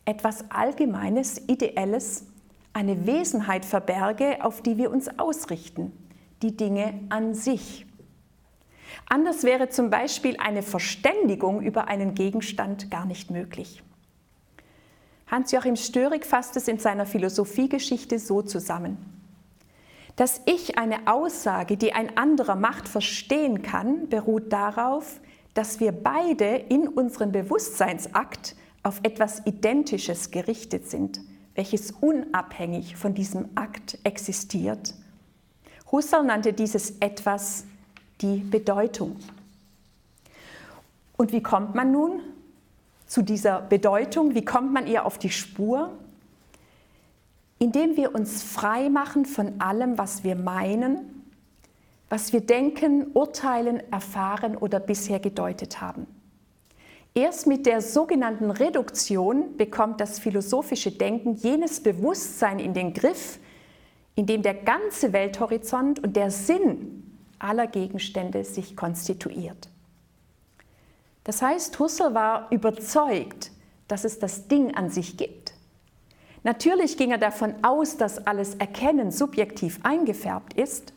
etwas 0.04 0.44
Allgemeines, 0.50 1.42
Ideelles, 1.48 2.26
eine 2.74 3.06
Wesenheit 3.06 3.64
verberge, 3.64 4.44
auf 4.44 4.60
die 4.60 4.76
wir 4.76 4.90
uns 4.90 5.18
ausrichten, 5.18 5.92
die 6.42 6.56
Dinge 6.56 7.00
an 7.08 7.34
sich. 7.34 7.86
Anders 9.08 9.44
wäre 9.44 9.68
zum 9.68 9.90
Beispiel 9.90 10.36
eine 10.38 10.62
Verständigung 10.62 11.62
über 11.62 11.88
einen 11.88 12.14
Gegenstand 12.14 12.90
gar 12.90 13.06
nicht 13.06 13.30
möglich. 13.30 13.82
Hans-Joachim 15.28 15.76
Störig 15.76 16.26
fasst 16.26 16.56
es 16.56 16.68
in 16.68 16.78
seiner 16.78 17.06
Philosophiegeschichte 17.06 18.18
so 18.18 18.42
zusammen. 18.42 18.98
Dass 20.16 20.42
ich 20.46 20.78
eine 20.78 21.06
Aussage, 21.06 21.76
die 21.76 21.92
ein 21.92 22.16
anderer 22.16 22.54
macht, 22.54 22.88
verstehen 22.88 23.62
kann, 23.62 24.08
beruht 24.08 24.52
darauf, 24.52 25.20
dass 25.54 25.80
wir 25.80 25.92
beide 25.92 26.56
in 26.56 26.86
unserem 26.86 27.32
Bewusstseinsakt 27.32 28.54
auf 28.82 29.00
etwas 29.02 29.44
Identisches 29.46 30.30
gerichtet 30.30 30.88
sind, 30.88 31.20
welches 31.54 31.92
unabhängig 31.92 32.96
von 32.96 33.14
diesem 33.14 33.48
Akt 33.54 33.98
existiert. 34.04 34.94
Husserl 35.90 36.24
nannte 36.24 36.52
dieses 36.52 36.98
etwas 37.00 37.64
die 38.20 38.38
Bedeutung. 38.38 39.16
Und 41.16 41.32
wie 41.32 41.42
kommt 41.42 41.74
man 41.74 41.92
nun 41.92 42.20
zu 43.06 43.22
dieser 43.22 43.60
Bedeutung? 43.60 44.34
Wie 44.34 44.44
kommt 44.44 44.72
man 44.72 44.86
ihr 44.86 45.06
auf 45.06 45.18
die 45.18 45.30
Spur? 45.30 45.92
indem 47.58 47.96
wir 47.96 48.14
uns 48.14 48.42
frei 48.42 48.88
machen 48.90 49.24
von 49.24 49.60
allem, 49.60 49.96
was 49.96 50.22
wir 50.24 50.36
meinen, 50.36 51.24
was 52.08 52.32
wir 52.32 52.40
denken, 52.40 53.06
urteilen, 53.14 53.80
erfahren 53.90 54.56
oder 54.56 54.80
bisher 54.80 55.18
gedeutet 55.18 55.80
haben. 55.80 56.06
Erst 57.14 57.46
mit 57.46 57.64
der 57.64 57.80
sogenannten 57.80 58.50
Reduktion 58.50 59.56
bekommt 59.56 60.00
das 60.00 60.18
philosophische 60.18 60.90
Denken 60.90 61.34
jenes 61.34 61.80
Bewusstsein 61.80 62.58
in 62.58 62.74
den 62.74 62.92
Griff, 62.92 63.38
in 64.16 64.26
dem 64.26 64.42
der 64.42 64.54
ganze 64.54 65.12
Welthorizont 65.12 66.02
und 66.02 66.16
der 66.16 66.32
Sinn 66.32 67.04
aller 67.38 67.68
Gegenstände 67.68 68.42
sich 68.42 68.76
konstituiert. 68.76 69.68
Das 71.22 71.40
heißt, 71.40 71.78
Husserl 71.78 72.14
war 72.14 72.50
überzeugt, 72.50 73.52
dass 73.86 74.04
es 74.04 74.18
das 74.18 74.48
Ding 74.48 74.74
an 74.74 74.90
sich 74.90 75.16
gibt. 75.16 75.54
Natürlich 76.42 76.96
ging 76.96 77.12
er 77.12 77.18
davon 77.18 77.54
aus, 77.62 77.96
dass 77.96 78.26
alles 78.26 78.56
Erkennen 78.56 79.12
subjektiv 79.12 79.78
eingefärbt 79.84 80.54
ist. 80.54 80.93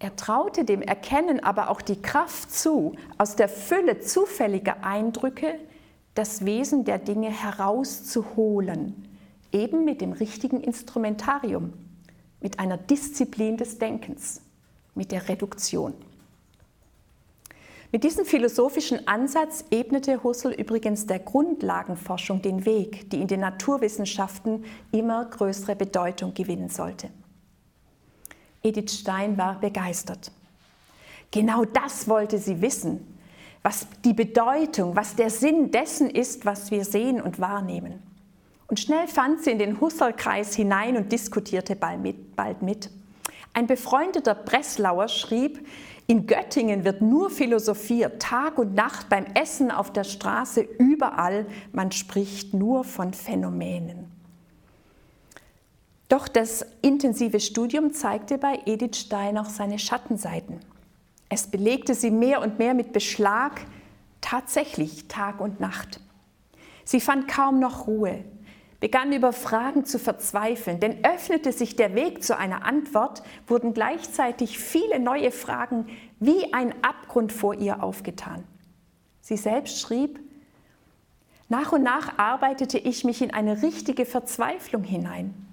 Er 0.00 0.14
traute 0.14 0.64
dem 0.64 0.80
Erkennen 0.80 1.42
aber 1.42 1.70
auch 1.70 1.80
die 1.80 2.00
Kraft 2.00 2.52
zu, 2.52 2.94
aus 3.16 3.34
der 3.34 3.48
Fülle 3.48 4.00
zufälliger 4.00 4.84
Eindrücke 4.84 5.58
das 6.14 6.44
Wesen 6.44 6.84
der 6.84 6.98
Dinge 6.98 7.30
herauszuholen, 7.30 9.08
eben 9.52 9.84
mit 9.84 10.00
dem 10.00 10.12
richtigen 10.12 10.60
Instrumentarium, 10.60 11.72
mit 12.40 12.58
einer 12.58 12.76
Disziplin 12.76 13.56
des 13.56 13.78
Denkens, 13.78 14.40
mit 14.94 15.12
der 15.12 15.28
Reduktion. 15.28 15.94
Mit 17.90 18.04
diesem 18.04 18.26
philosophischen 18.26 19.08
Ansatz 19.08 19.64
ebnete 19.70 20.22
Husserl 20.22 20.52
übrigens 20.52 21.06
der 21.06 21.20
Grundlagenforschung 21.20 22.42
den 22.42 22.66
Weg, 22.66 23.08
die 23.10 23.20
in 23.20 23.28
den 23.28 23.40
Naturwissenschaften 23.40 24.64
immer 24.92 25.24
größere 25.24 25.74
Bedeutung 25.74 26.34
gewinnen 26.34 26.68
sollte. 26.68 27.08
Edith 28.68 28.92
Stein 28.92 29.38
war 29.38 29.58
begeistert. 29.60 30.30
Genau 31.30 31.64
das 31.64 32.08
wollte 32.08 32.38
sie 32.38 32.60
wissen, 32.60 33.18
was 33.62 33.86
die 34.04 34.14
Bedeutung, 34.14 34.96
was 34.96 35.16
der 35.16 35.30
Sinn 35.30 35.70
dessen 35.70 36.08
ist, 36.08 36.44
was 36.44 36.70
wir 36.70 36.84
sehen 36.84 37.20
und 37.20 37.40
wahrnehmen. 37.40 38.02
Und 38.66 38.80
schnell 38.80 39.08
fand 39.08 39.42
sie 39.42 39.50
in 39.50 39.58
den 39.58 39.80
Husserl-Kreis 39.80 40.54
hinein 40.54 40.96
und 40.96 41.10
diskutierte 41.10 41.76
bald 41.76 42.62
mit. 42.62 42.90
Ein 43.54 43.66
befreundeter 43.66 44.34
Breslauer 44.34 45.08
schrieb, 45.08 45.66
in 46.06 46.26
Göttingen 46.26 46.84
wird 46.84 47.02
nur 47.02 47.28
philosophiert, 47.28 48.22
Tag 48.22 48.58
und 48.58 48.74
Nacht, 48.74 49.08
beim 49.08 49.26
Essen, 49.34 49.70
auf 49.70 49.92
der 49.92 50.04
Straße, 50.04 50.60
überall. 50.60 51.46
Man 51.72 51.92
spricht 51.92 52.54
nur 52.54 52.84
von 52.84 53.12
Phänomenen. 53.12 54.17
Doch 56.08 56.26
das 56.26 56.64
intensive 56.80 57.38
Studium 57.38 57.92
zeigte 57.92 58.38
bei 58.38 58.62
Edith 58.64 58.96
Stein 58.96 59.36
auch 59.36 59.50
seine 59.50 59.78
Schattenseiten. 59.78 60.60
Es 61.28 61.46
belegte 61.46 61.94
sie 61.94 62.10
mehr 62.10 62.40
und 62.40 62.58
mehr 62.58 62.72
mit 62.72 62.94
Beschlag, 62.94 63.60
tatsächlich 64.22 65.08
Tag 65.08 65.40
und 65.40 65.60
Nacht. 65.60 66.00
Sie 66.84 67.00
fand 67.00 67.28
kaum 67.28 67.60
noch 67.60 67.86
Ruhe, 67.86 68.24
begann 68.80 69.12
über 69.12 69.34
Fragen 69.34 69.84
zu 69.84 69.98
verzweifeln, 69.98 70.80
denn 70.80 71.04
öffnete 71.04 71.52
sich 71.52 71.76
der 71.76 71.94
Weg 71.94 72.24
zu 72.24 72.38
einer 72.38 72.64
Antwort, 72.64 73.22
wurden 73.46 73.74
gleichzeitig 73.74 74.58
viele 74.58 74.98
neue 74.98 75.30
Fragen 75.30 75.88
wie 76.18 76.54
ein 76.54 76.72
Abgrund 76.82 77.32
vor 77.32 77.52
ihr 77.52 77.82
aufgetan. 77.82 78.44
Sie 79.20 79.36
selbst 79.36 79.80
schrieb, 79.80 80.20
nach 81.50 81.72
und 81.72 81.82
nach 81.82 82.18
arbeitete 82.18 82.78
ich 82.78 83.04
mich 83.04 83.20
in 83.20 83.32
eine 83.32 83.62
richtige 83.62 84.06
Verzweiflung 84.06 84.84
hinein. 84.84 85.47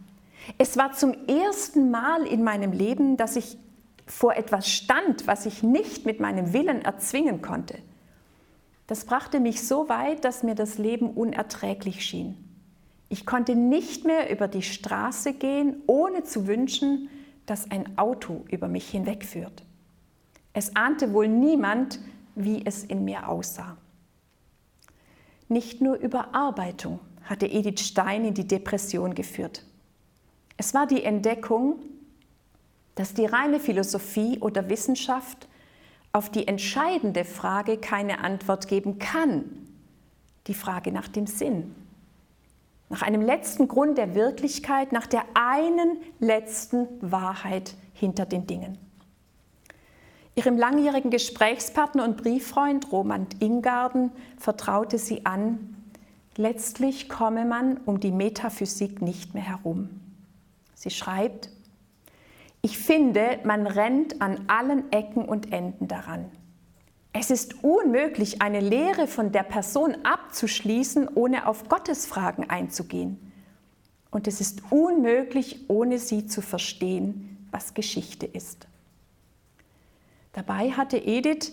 Es 0.58 0.78
war 0.78 0.94
zum 0.94 1.14
ersten 1.28 1.92
Mal 1.92 2.26
in 2.26 2.44
meinem 2.44 2.72
Leben, 2.72 3.18
dass 3.18 3.36
ich 3.36 3.58
vor 4.06 4.36
etwas 4.36 4.70
stand, 4.70 5.28
was 5.28 5.46
ich 5.46 5.64
nicht 5.64 6.06
mit 6.06 6.20
meinem 6.20 6.54
Willen 6.54 6.82
erzwingen 6.82 7.42
konnte. 7.42 7.80
Das 8.88 9.06
brachte 9.06 9.40
mich 9.40 9.68
so 9.68 9.90
weit, 9.90 10.24
dass 10.24 10.44
mir 10.44 10.56
das 10.56 10.78
Leben 10.78 11.10
unerträglich 11.10 12.06
schien. 12.06 12.38
Ich 13.10 13.26
konnte 13.26 13.56
nicht 13.56 14.06
mehr 14.06 14.32
über 14.32 14.48
die 14.48 14.62
Straße 14.62 15.34
gehen, 15.34 15.82
ohne 15.88 16.24
zu 16.24 16.48
wünschen, 16.48 17.10
dass 17.46 17.70
ein 17.72 17.98
Auto 17.98 18.46
über 18.50 18.68
mich 18.68 18.90
hinwegführt. 18.90 19.64
Es 20.54 20.76
ahnte 20.76 21.14
wohl 21.14 21.28
niemand, 21.28 22.00
wie 22.36 22.66
es 22.66 22.84
in 22.84 23.04
mir 23.06 23.28
aussah. 23.28 23.78
Nicht 25.48 25.82
nur 25.82 25.96
Überarbeitung 25.98 27.00
hatte 27.24 27.48
Edith 27.48 27.82
Stein 27.82 28.26
in 28.26 28.34
die 28.34 28.48
Depression 28.48 29.14
geführt. 29.14 29.64
Es 30.58 30.74
war 30.74 30.88
die 30.88 31.04
Entdeckung, 31.04 31.80
dass 32.96 33.14
die 33.14 33.26
reine 33.26 33.60
Philosophie 33.60 34.40
oder 34.40 34.70
Wissenschaft 34.70 35.48
auf 36.14 36.30
die 36.30 36.48
entscheidende 36.48 37.26
Frage 37.26 37.78
keine 37.78 38.20
Antwort 38.24 38.70
geben 38.70 39.00
kann, 39.00 39.68
die 40.48 40.54
Frage 40.54 40.94
nach 40.94 41.10
dem 41.10 41.28
Sinn, 41.28 41.76
nach 42.88 43.02
einem 43.02 43.22
letzten 43.22 43.68
Grund 43.68 43.98
der 43.98 44.16
Wirklichkeit, 44.16 44.94
nach 44.94 45.08
der 45.08 45.26
einen 45.34 45.98
letzten 46.20 46.88
Wahrheit 47.02 47.76
hinter 47.94 48.26
den 48.26 48.48
Dingen. 48.48 48.78
Ihrem 50.36 50.58
langjährigen 50.58 51.12
Gesprächspartner 51.12 52.04
und 52.04 52.18
Brieffreund 52.18 52.92
Roman 52.92 53.28
Ingarden 53.40 54.12
vertraute 54.38 54.98
sie 54.98 55.26
an, 55.26 55.76
letztlich 56.38 57.10
komme 57.10 57.44
man 57.44 57.78
um 57.86 58.00
die 58.00 58.12
Metaphysik 58.12 59.02
nicht 59.02 59.34
mehr 59.34 59.44
herum. 59.44 59.90
Sie 60.86 60.92
schreibt, 60.92 61.50
ich 62.62 62.78
finde, 62.78 63.40
man 63.44 63.66
rennt 63.66 64.22
an 64.22 64.46
allen 64.46 64.92
Ecken 64.92 65.26
und 65.26 65.52
Enden 65.52 65.88
daran. 65.88 66.30
Es 67.12 67.32
ist 67.32 67.64
unmöglich, 67.64 68.44
eine 68.44 68.60
Lehre 68.60 69.08
von 69.08 69.32
der 69.32 69.42
Person 69.42 69.98
abzuschließen, 70.04 71.10
ohne 71.16 71.48
auf 71.48 71.70
Gottes 71.70 72.06
Fragen 72.06 72.52
einzugehen. 72.52 73.32
Und 74.12 74.28
es 74.28 74.42
ist 74.42 74.62
unmöglich, 74.70 75.68
ohne 75.70 75.98
sie 75.98 76.28
zu 76.28 76.44
verstehen, 76.44 77.48
was 77.50 77.74
Geschichte 77.74 78.28
ist. 78.28 78.68
Dabei 80.34 80.70
hatte 80.70 80.98
Edith 80.98 81.52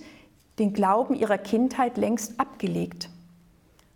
den 0.59 0.75
Glauben 0.75 1.15
ihrer 1.15 1.39
Kindheit 1.39 1.97
längst 1.97 2.39
abgelegt. 2.39 3.09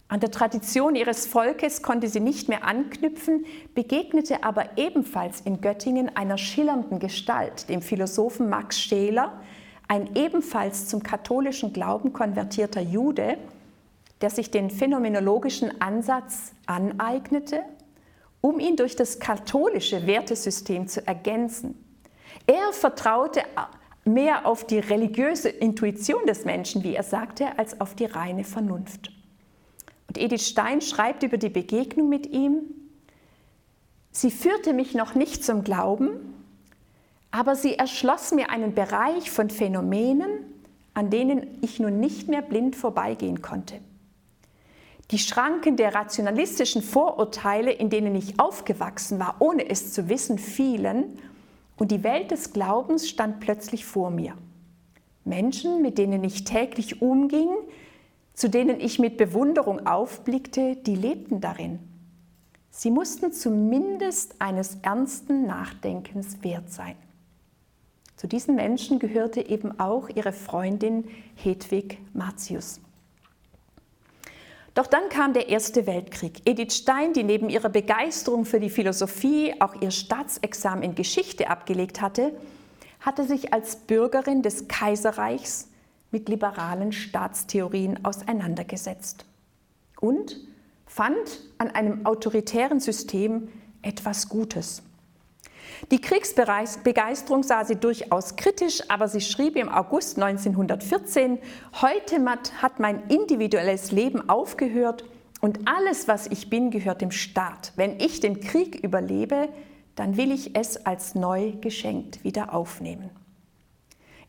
An 0.09 0.21
der 0.21 0.31
Tradition 0.31 0.95
ihres 0.95 1.27
Volkes 1.27 1.83
konnte 1.83 2.09
sie 2.09 2.21
nicht 2.21 2.49
mehr 2.49 2.65
anknüpfen, 2.65 3.45
begegnete 3.75 4.45
aber 4.45 4.77
ebenfalls 4.77 5.41
in 5.41 5.61
Göttingen 5.61 6.15
einer 6.17 6.39
schillernden 6.39 7.01
Gestalt, 7.01 7.69
dem 7.69 7.83
Philosophen 7.83 8.49
Max 8.49 8.81
Scheler, 8.81 9.41
ein 9.89 10.15
ebenfalls 10.15 10.87
zum 10.87 11.03
katholischen 11.03 11.73
Glauben 11.73 12.13
konvertierter 12.13 12.81
Jude, 12.81 13.37
der 14.21 14.31
sich 14.31 14.51
den 14.53 14.71
phänomenologischen 14.71 15.81
Ansatz 15.81 16.53
aneignete, 16.67 17.63
um 18.41 18.61
ihn 18.61 18.77
durch 18.77 18.95
das 18.95 19.19
katholische 19.19 20.07
Wertesystem 20.07 20.87
zu 20.87 21.05
ergänzen. 21.05 21.83
Er 22.47 22.73
vertraute 22.73 23.43
mehr 24.05 24.47
auf 24.47 24.65
die 24.65 24.79
religiöse 24.79 25.49
Intuition 25.49 26.27
des 26.27 26.45
Menschen, 26.45 26.85
wie 26.85 26.95
er 26.95 27.03
sagte, 27.03 27.59
als 27.59 27.81
auf 27.81 27.97
die 27.97 28.05
reine 28.05 28.45
Vernunft. 28.45 29.16
Und 30.17 30.23
Edith 30.23 30.47
Stein 30.47 30.81
schreibt 30.81 31.25
über 31.25 31.37
die 31.37 31.51
Begegnung 31.51 32.09
mit 32.09 32.27
ihm, 32.27 32.63
sie 34.13 34.31
führte 34.31 34.73
mich 34.73 34.95
noch 34.95 35.15
nicht 35.15 35.45
zum 35.45 35.63
Glauben, 35.63 36.33
aber 37.31 37.55
sie 37.55 37.75
erschloss 37.75 38.33
mir 38.33 38.49
einen 38.49 38.75
Bereich 38.75 39.31
von 39.31 39.51
Phänomenen, 39.51 40.31
an 40.95 41.11
denen 41.11 41.59
ich 41.61 41.81
nun 41.81 42.01
nicht 42.01 42.29
mehr 42.29 42.41
blind 42.41 42.77
vorbeigehen 42.77 43.43
konnte. 43.43 43.79
Die 45.11 45.19
Schranken 45.19 45.77
der 45.77 45.95
rationalistischen 45.95 46.81
Vorurteile, 46.81 47.73
in 47.73 47.91
denen 47.91 48.15
ich 48.15 48.41
aufgewachsen 48.41 49.19
war, 49.19 49.37
ohne 49.41 49.69
es 49.69 49.93
zu 49.93 50.09
wissen, 50.09 50.39
fielen 50.39 51.19
und 51.77 51.91
die 51.91 52.03
Welt 52.03 52.31
des 52.31 52.55
Glaubens 52.55 53.07
stand 53.07 53.41
plötzlich 53.41 53.85
vor 53.85 54.09
mir. 54.09 54.33
Menschen, 55.27 55.83
mit 55.83 55.99
denen 55.99 56.25
ich 56.25 56.45
täglich 56.45 57.03
umging, 57.03 57.51
zu 58.37 58.51
denen 58.51 58.79
ich 58.79 58.99
mit 58.99 59.17
Bewunderung 59.17 59.87
aufblickte, 59.87 60.77
die 60.77 60.95
lebten 60.95 61.41
darin. 61.41 61.79
Sie 62.71 62.91
mussten 62.91 63.33
zumindest 63.33 64.37
eines 64.39 64.77
ernsten 64.83 65.47
Nachdenkens 65.47 66.43
wert 66.43 66.71
sein. 66.71 66.97
Zu 68.15 68.27
diesen 68.29 68.55
Menschen 68.55 68.99
gehörte 68.99 69.41
eben 69.41 69.81
auch 69.81 70.11
ihre 70.11 70.33
Freundin 70.33 71.09
Hedwig 71.35 71.99
Martius. 72.13 72.81
Doch 74.75 74.87
dann 74.87 75.09
kam 75.09 75.33
der 75.33 75.49
Erste 75.49 75.87
Weltkrieg. 75.87 76.43
Edith 76.45 76.75
Stein, 76.75 77.15
die 77.15 77.25
neben 77.25 77.49
ihrer 77.49 77.71
Begeisterung 77.71 78.45
für 78.45 78.61
die 78.61 78.69
Philosophie 78.69 79.55
auch 79.61 79.81
ihr 79.81 79.91
Staatsexamen 79.91 80.83
in 80.83 80.95
Geschichte 80.95 81.49
abgelegt 81.49 82.03
hatte, 82.03 82.37
hatte 83.01 83.25
sich 83.25 83.55
als 83.55 83.77
Bürgerin 83.77 84.43
des 84.43 84.69
Kaiserreichs 84.69 85.71
mit 86.17 86.31
liberalen 86.31 86.93
Staatstheorien 86.93 88.03
auseinandergesetzt 88.03 89.27
und 90.01 90.39
fand 90.87 91.43
an 91.59 91.69
einem 91.73 92.07
autoritären 92.07 92.81
System 92.81 93.49
etwas 93.83 94.31
Gutes. 94.31 94.83
Die 95.91 96.01
Kriegsbegeisterung 96.01 97.43
sah 97.43 97.67
sie 97.67 97.77
durchaus 97.77 98.37
kritisch, 98.37 98.81
aber 98.89 99.09
sie 99.09 99.21
schrieb 99.21 99.57
im 99.57 99.69
August 99.69 100.19
1914, 100.19 101.39
heute 101.83 102.25
hat 102.63 102.81
mein 102.81 103.07
individuelles 103.09 103.93
Leben 103.93 104.27
aufgehört 104.31 105.05
und 105.43 105.69
alles, 105.69 106.09
was 106.09 106.29
ich 106.29 106.49
bin, 106.49 106.71
gehört 106.71 107.03
dem 107.03 107.11
Staat. 107.11 107.75
Wenn 107.77 108.01
ich 108.01 108.21
den 108.21 108.41
Krieg 108.41 108.83
überlebe, 108.83 109.51
dann 109.97 110.17
will 110.17 110.33
ich 110.33 110.57
es 110.57 110.87
als 110.87 111.15
neu 111.15 111.53
geschenkt 111.61 112.25
wieder 112.25 112.55
aufnehmen. 112.55 113.11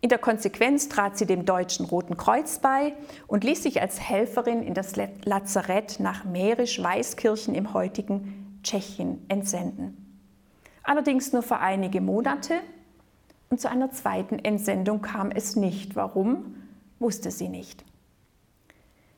In 0.01 0.09
der 0.09 0.19
Konsequenz 0.19 0.89
trat 0.89 1.17
sie 1.17 1.25
dem 1.25 1.45
Deutschen 1.45 1.85
Roten 1.85 2.17
Kreuz 2.17 2.59
bei 2.59 2.93
und 3.27 3.43
ließ 3.43 3.63
sich 3.63 3.81
als 3.81 3.99
Helferin 3.99 4.61
in 4.61 4.73
das 4.73 4.93
Lazarett 5.23 5.99
nach 5.99 6.23
Mährisch-Weißkirchen 6.23 7.55
im 7.55 7.73
heutigen 7.73 8.59
Tschechien 8.63 9.25
entsenden 9.27 10.07
allerdings 10.87 11.33
nur 11.33 11.43
für 11.43 11.59
einige 11.59 12.01
Monate 12.01 12.55
und 13.49 13.61
zu 13.61 13.69
einer 13.69 13.91
zweiten 13.91 14.39
Entsendung 14.39 15.01
kam 15.01 15.31
es 15.31 15.55
nicht. 15.55 15.95
Warum, 15.95 16.55
wusste 16.99 17.29
sie 17.29 17.49
nicht. 17.49 17.83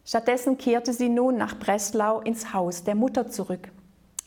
Stattdessen 0.04 0.58
kehrte 0.58 0.92
sie 0.92 1.10
nun 1.10 1.38
nach 1.38 1.58
Breslau 1.58 2.20
ins 2.22 2.54
Haus 2.54 2.84
der 2.84 2.96
Mutter 2.96 3.30
zurück, 3.30 3.72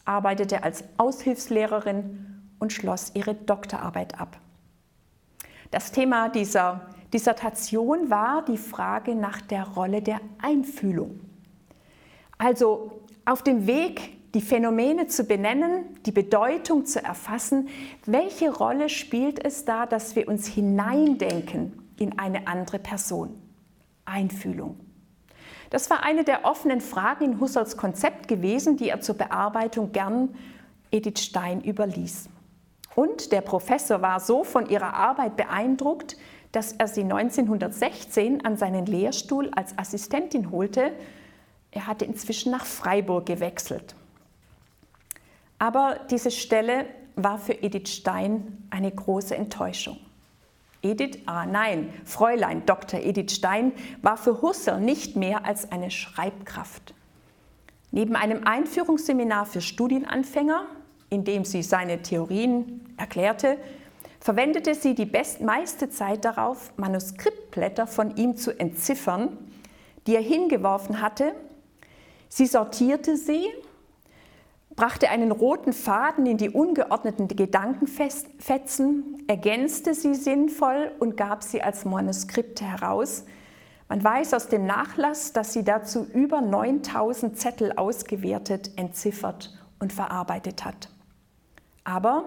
arbeitete 0.05 0.63
als 0.63 0.85
Aushilfslehrerin 0.97 2.43
und 2.61 2.73
schloss 2.73 3.11
ihre 3.15 3.35
Doktorarbeit 3.35 4.19
ab. 4.21 4.39
Das 5.73 5.91
Thema 5.91 6.29
dieser 6.29 6.83
Dissertation 7.15 8.11
war 8.11 8.45
die 8.45 8.59
Frage 8.59 9.15
nach 9.15 9.41
der 9.41 9.67
Rolle 9.69 10.03
der 10.03 10.21
Einfühlung. 10.41 11.19
Also 12.37 13.01
auf 13.25 13.43
dem 13.43 13.67
Weg 13.67 14.35
die 14.35 14.43
Phänomene 14.43 15.07
zu 15.07 15.25
benennen, 15.25 15.87
die 16.05 16.13
Bedeutung 16.13 16.85
zu 16.85 17.03
erfassen. 17.03 17.71
Welche 18.05 18.55
Rolle 18.55 18.91
spielt 18.91 19.43
es 19.43 19.65
da, 19.65 19.87
dass 19.87 20.15
wir 20.15 20.29
uns 20.29 20.47
hineindenken 20.47 21.91
in 21.99 22.19
eine 22.19 22.47
andere 22.49 22.79
Person? 22.79 23.41
Einfühlung. 24.05 24.79
Das 25.71 25.89
war 25.89 26.05
eine 26.05 26.23
der 26.23 26.45
offenen 26.45 26.83
Fragen 26.83 27.25
in 27.25 27.41
Husserls 27.41 27.79
Konzept 27.79 28.29
gewesen, 28.29 28.77
die 28.77 28.91
er 28.91 29.01
zur 29.01 29.17
Bearbeitung 29.17 29.93
gern 29.93 30.35
Edith 30.91 31.21
Stein 31.21 31.63
überließ. 31.63 32.29
Und 32.95 33.33
der 33.33 33.41
Professor 33.41 34.03
war 34.03 34.21
so 34.21 34.45
von 34.45 34.67
ihrer 34.69 34.95
Arbeit 34.95 35.37
beeindruckt, 35.37 36.17
dass 36.53 36.73
er 36.73 36.87
sie 36.89 37.03
1916 37.03 38.45
an 38.45 38.57
seinen 38.57 38.87
Lehrstuhl 38.87 39.51
als 39.55 39.77
Assistentin 39.79 40.51
holte. 40.51 40.93
Er 41.71 41.87
hatte 41.87 42.05
inzwischen 42.05 42.53
nach 42.53 42.67
Freiburg 42.67 43.27
gewechselt. 43.27 43.95
Aber 45.59 46.01
diese 46.11 46.31
Stelle 46.31 46.87
war 47.17 47.39
für 47.39 47.55
Edith 47.55 47.89
Stein 47.89 48.67
eine 48.71 48.91
große 48.91 49.35
Enttäuschung. 49.35 49.99
Edith, 50.83 51.21
ah 51.27 51.47
nein, 51.47 51.93
Fräulein 52.05 52.67
Dr. 52.67 53.01
Edith 53.01 53.33
Stein 53.33 53.73
war 54.03 54.17
für 54.17 54.43
Husserl 54.43 54.81
nicht 54.81 55.15
mehr 55.15 55.47
als 55.47 55.71
eine 55.71 55.91
Schreibkraft. 55.91 56.95
Neben 57.93 58.17
einem 58.17 58.45
Einführungsseminar 58.45 59.47
für 59.47 59.61
Studienanfänger, 59.61 60.67
in 61.13 61.25
dem 61.25 61.45
sie 61.45 61.63
seine 61.63 62.03
Theorien 62.03 62.81
erklärte, 62.97 63.59
verwendete 64.19 64.75
sie 64.75 64.95
die 64.95 65.11
meiste 65.41 65.91
Zeit 65.91 66.25
darauf, 66.25 66.73
Manuskriptblätter 66.77 67.87
von 67.87 68.17
ihm 68.17 68.37
zu 68.37 68.59
entziffern, 68.59 69.37
die 70.07 70.15
er 70.15 70.23
hingeworfen 70.23 71.01
hatte. 71.01 71.35
Sie 72.29 72.47
sortierte 72.47 73.17
sie 73.17 73.47
brachte 74.77 75.11
einen 75.11 75.33
roten 75.33 75.73
Faden 75.73 76.27
in 76.27 76.39
die 76.39 76.51
ungeordneten 76.51 77.29
Gedankenfetzen, 77.29 79.25
ergänzte 79.27 79.95
sie 79.95 80.15
sinnvoll 80.15 80.93
und 80.99 81.17
gab 81.17 81.43
sie 81.43 81.63
als 81.63 81.85
Manuskripte 81.85 82.65
heraus. 82.65 83.25
Man 83.89 84.03
weiß 84.03 84.35
aus 84.35 84.49
dem 84.49 84.65
Nachlass, 84.65 85.33
dass 85.33 85.53
sie 85.53 85.65
dazu 85.65 86.07
über 86.15 86.41
9000 86.41 87.39
Zettel 87.39 87.73
ausgewertet, 87.73 88.71
entziffert 88.77 89.53
und 89.79 89.93
verarbeitet 89.93 90.65
hat. 90.65 90.89
Aber 91.85 92.25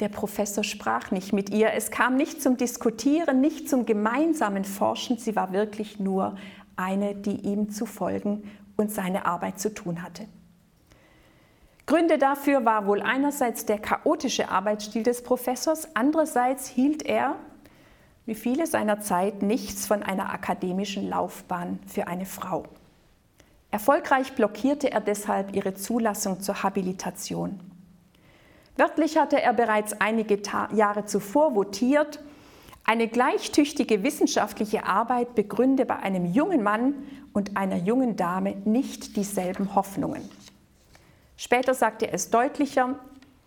der 0.00 0.08
Professor 0.08 0.64
sprach 0.64 1.10
nicht 1.10 1.32
mit 1.32 1.50
ihr. 1.50 1.72
Es 1.72 1.90
kam 1.90 2.16
nicht 2.16 2.42
zum 2.42 2.56
Diskutieren, 2.56 3.40
nicht 3.40 3.68
zum 3.68 3.86
gemeinsamen 3.86 4.64
Forschen. 4.64 5.18
Sie 5.18 5.36
war 5.36 5.52
wirklich 5.52 6.00
nur 6.00 6.36
eine, 6.76 7.14
die 7.14 7.40
ihm 7.40 7.70
zu 7.70 7.86
folgen 7.86 8.50
und 8.76 8.90
seine 8.90 9.26
Arbeit 9.26 9.60
zu 9.60 9.72
tun 9.72 10.02
hatte. 10.02 10.26
Gründe 11.86 12.18
dafür 12.18 12.64
war 12.64 12.86
wohl 12.86 13.02
einerseits 13.02 13.66
der 13.66 13.78
chaotische 13.78 14.48
Arbeitsstil 14.48 15.02
des 15.02 15.22
Professors, 15.22 15.88
andererseits 15.94 16.66
hielt 16.66 17.02
er, 17.04 17.36
wie 18.24 18.34
viele 18.34 18.66
seiner 18.66 19.00
Zeit, 19.00 19.42
nichts 19.42 19.86
von 19.86 20.02
einer 20.02 20.32
akademischen 20.32 21.08
Laufbahn 21.08 21.78
für 21.86 22.06
eine 22.06 22.24
Frau. 22.24 22.64
Erfolgreich 23.70 24.32
blockierte 24.34 24.90
er 24.90 25.00
deshalb 25.00 25.54
ihre 25.54 25.74
Zulassung 25.74 26.40
zur 26.40 26.62
Habilitation. 26.62 27.60
Wörtlich 28.76 29.16
hatte 29.16 29.40
er 29.40 29.52
bereits 29.52 30.00
einige 30.00 30.42
Ta 30.42 30.68
Jahre 30.72 31.04
zuvor 31.04 31.54
votiert, 31.54 32.20
eine 32.86 33.08
gleichtüchtige 33.08 34.02
wissenschaftliche 34.02 34.84
Arbeit 34.84 35.34
begründe 35.34 35.86
bei 35.86 35.96
einem 35.96 36.26
jungen 36.26 36.62
Mann 36.62 36.94
und 37.32 37.56
einer 37.56 37.76
jungen 37.76 38.16
Dame 38.16 38.56
nicht 38.64 39.16
dieselben 39.16 39.74
Hoffnungen. 39.74 40.28
Später 41.36 41.72
sagte 41.72 42.08
er 42.08 42.14
es 42.14 42.30
deutlicher, 42.30 42.98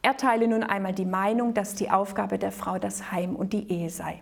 er 0.01 0.17
teile 0.17 0.47
nun 0.47 0.63
einmal 0.63 0.93
die 0.93 1.05
Meinung, 1.05 1.53
dass 1.53 1.75
die 1.75 1.91
Aufgabe 1.91 2.39
der 2.39 2.51
Frau 2.51 2.79
das 2.79 3.11
Heim 3.11 3.35
und 3.35 3.53
die 3.53 3.71
Ehe 3.71 3.89
sei. 3.89 4.21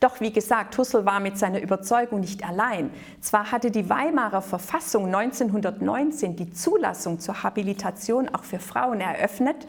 Doch 0.00 0.20
wie 0.20 0.32
gesagt, 0.32 0.76
Husserl 0.78 1.04
war 1.04 1.20
mit 1.20 1.36
seiner 1.36 1.60
Überzeugung 1.60 2.20
nicht 2.20 2.42
allein. 2.42 2.90
Zwar 3.20 3.52
hatte 3.52 3.70
die 3.70 3.90
Weimarer 3.90 4.40
Verfassung 4.40 5.14
1919 5.14 6.36
die 6.36 6.50
Zulassung 6.50 7.20
zur 7.20 7.42
Habilitation 7.42 8.30
auch 8.30 8.44
für 8.44 8.58
Frauen 8.58 9.02
eröffnet, 9.02 9.68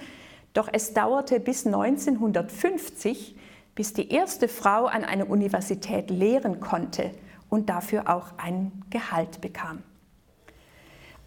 doch 0.54 0.70
es 0.72 0.94
dauerte 0.94 1.42
bis 1.42 1.66
1950, 1.66 3.36
bis 3.76 3.94
die 3.94 4.10
erste 4.10 4.48
Frau 4.48 4.86
an 4.86 5.04
einer 5.04 5.30
Universität 5.30 6.10
lehren 6.10 6.62
konnte 6.62 7.12
und 7.50 7.70
dafür 7.70 8.10
auch 8.10 8.28
ein 8.38 8.72
Gehalt 8.90 9.42
bekam. 9.42 9.84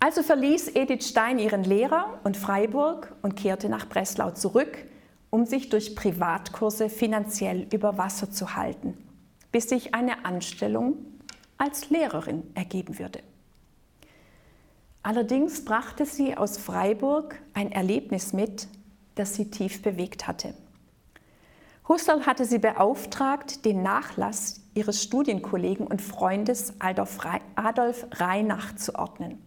Also 0.01 0.23
verließ 0.23 0.75
Edith 0.75 1.09
Stein 1.09 1.39
ihren 1.39 1.65
Lehrer 1.65 2.19
und 2.25 2.37
Freiburg 2.37 3.15
und 3.23 3.37
kehrte 3.37 3.69
nach 3.69 3.89
Breslau 3.89 4.31
zurück, 4.31 4.79
um 5.35 5.47
sich 5.47 5.69
durch 5.69 5.97
Privatkurse 5.97 6.89
finanziell 6.89 7.67
über 7.73 7.99
Wasser 7.99 8.31
zu 8.31 8.55
halten, 8.55 8.97
bis 9.51 9.69
sich 9.69 9.93
eine 9.93 10.25
Anstellung 10.25 10.95
als 11.59 11.91
Lehrerin 11.91 12.45
ergeben 12.55 13.01
würde. 13.01 13.19
Allerdings 15.03 15.65
brachte 15.65 16.07
sie 16.07 16.37
aus 16.37 16.57
Freiburg 16.57 17.35
ein 17.53 17.73
Erlebnis 17.73 18.33
mit, 18.33 18.69
das 19.17 19.35
sie 19.35 19.51
tief 19.51 19.83
bewegt 19.83 20.29
hatte. 20.29 20.55
Husserl 21.89 22.27
hatte 22.27 22.45
sie 22.45 22.61
beauftragt, 22.61 23.65
den 23.65 23.83
Nachlass 23.83 24.61
ihres 24.75 25.03
Studienkollegen 25.03 25.85
und 25.85 26.01
Freundes 26.01 26.75
Adolf 26.79 27.19
Reinach 28.13 28.77
zu 28.77 28.95
ordnen. 28.95 29.45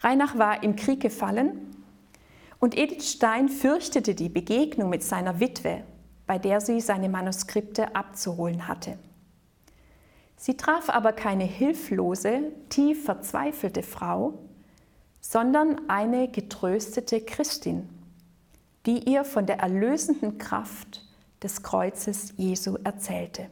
Reinach 0.00 0.36
war 0.36 0.64
im 0.64 0.74
Krieg 0.74 0.98
gefallen 0.98 1.73
und 2.64 2.78
Edith 2.78 3.10
Stein 3.10 3.50
fürchtete 3.50 4.14
die 4.14 4.30
Begegnung 4.30 4.88
mit 4.88 5.02
seiner 5.02 5.38
Witwe, 5.38 5.84
bei 6.26 6.38
der 6.38 6.62
sie 6.62 6.80
seine 6.80 7.10
Manuskripte 7.10 7.94
abzuholen 7.94 8.66
hatte. 8.66 8.96
Sie 10.36 10.56
traf 10.56 10.88
aber 10.88 11.12
keine 11.12 11.44
hilflose, 11.44 12.52
tief 12.70 13.04
verzweifelte 13.04 13.82
Frau, 13.82 14.38
sondern 15.20 15.90
eine 15.90 16.28
getröstete 16.28 17.20
Christin, 17.20 17.86
die 18.86 19.10
ihr 19.10 19.24
von 19.24 19.44
der 19.44 19.58
erlösenden 19.58 20.38
Kraft 20.38 21.04
des 21.42 21.62
Kreuzes 21.62 22.32
Jesu 22.38 22.78
erzählte. 22.82 23.50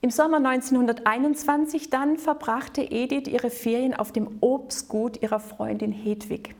Im 0.00 0.08
Sommer 0.08 0.38
1921 0.38 1.90
dann 1.90 2.16
verbrachte 2.16 2.80
Edith 2.80 3.28
ihre 3.28 3.50
Ferien 3.50 3.92
auf 3.92 4.12
dem 4.12 4.38
Obstgut 4.40 5.22
ihrer 5.22 5.40
Freundin 5.40 5.92
Hedwig. 5.92 6.56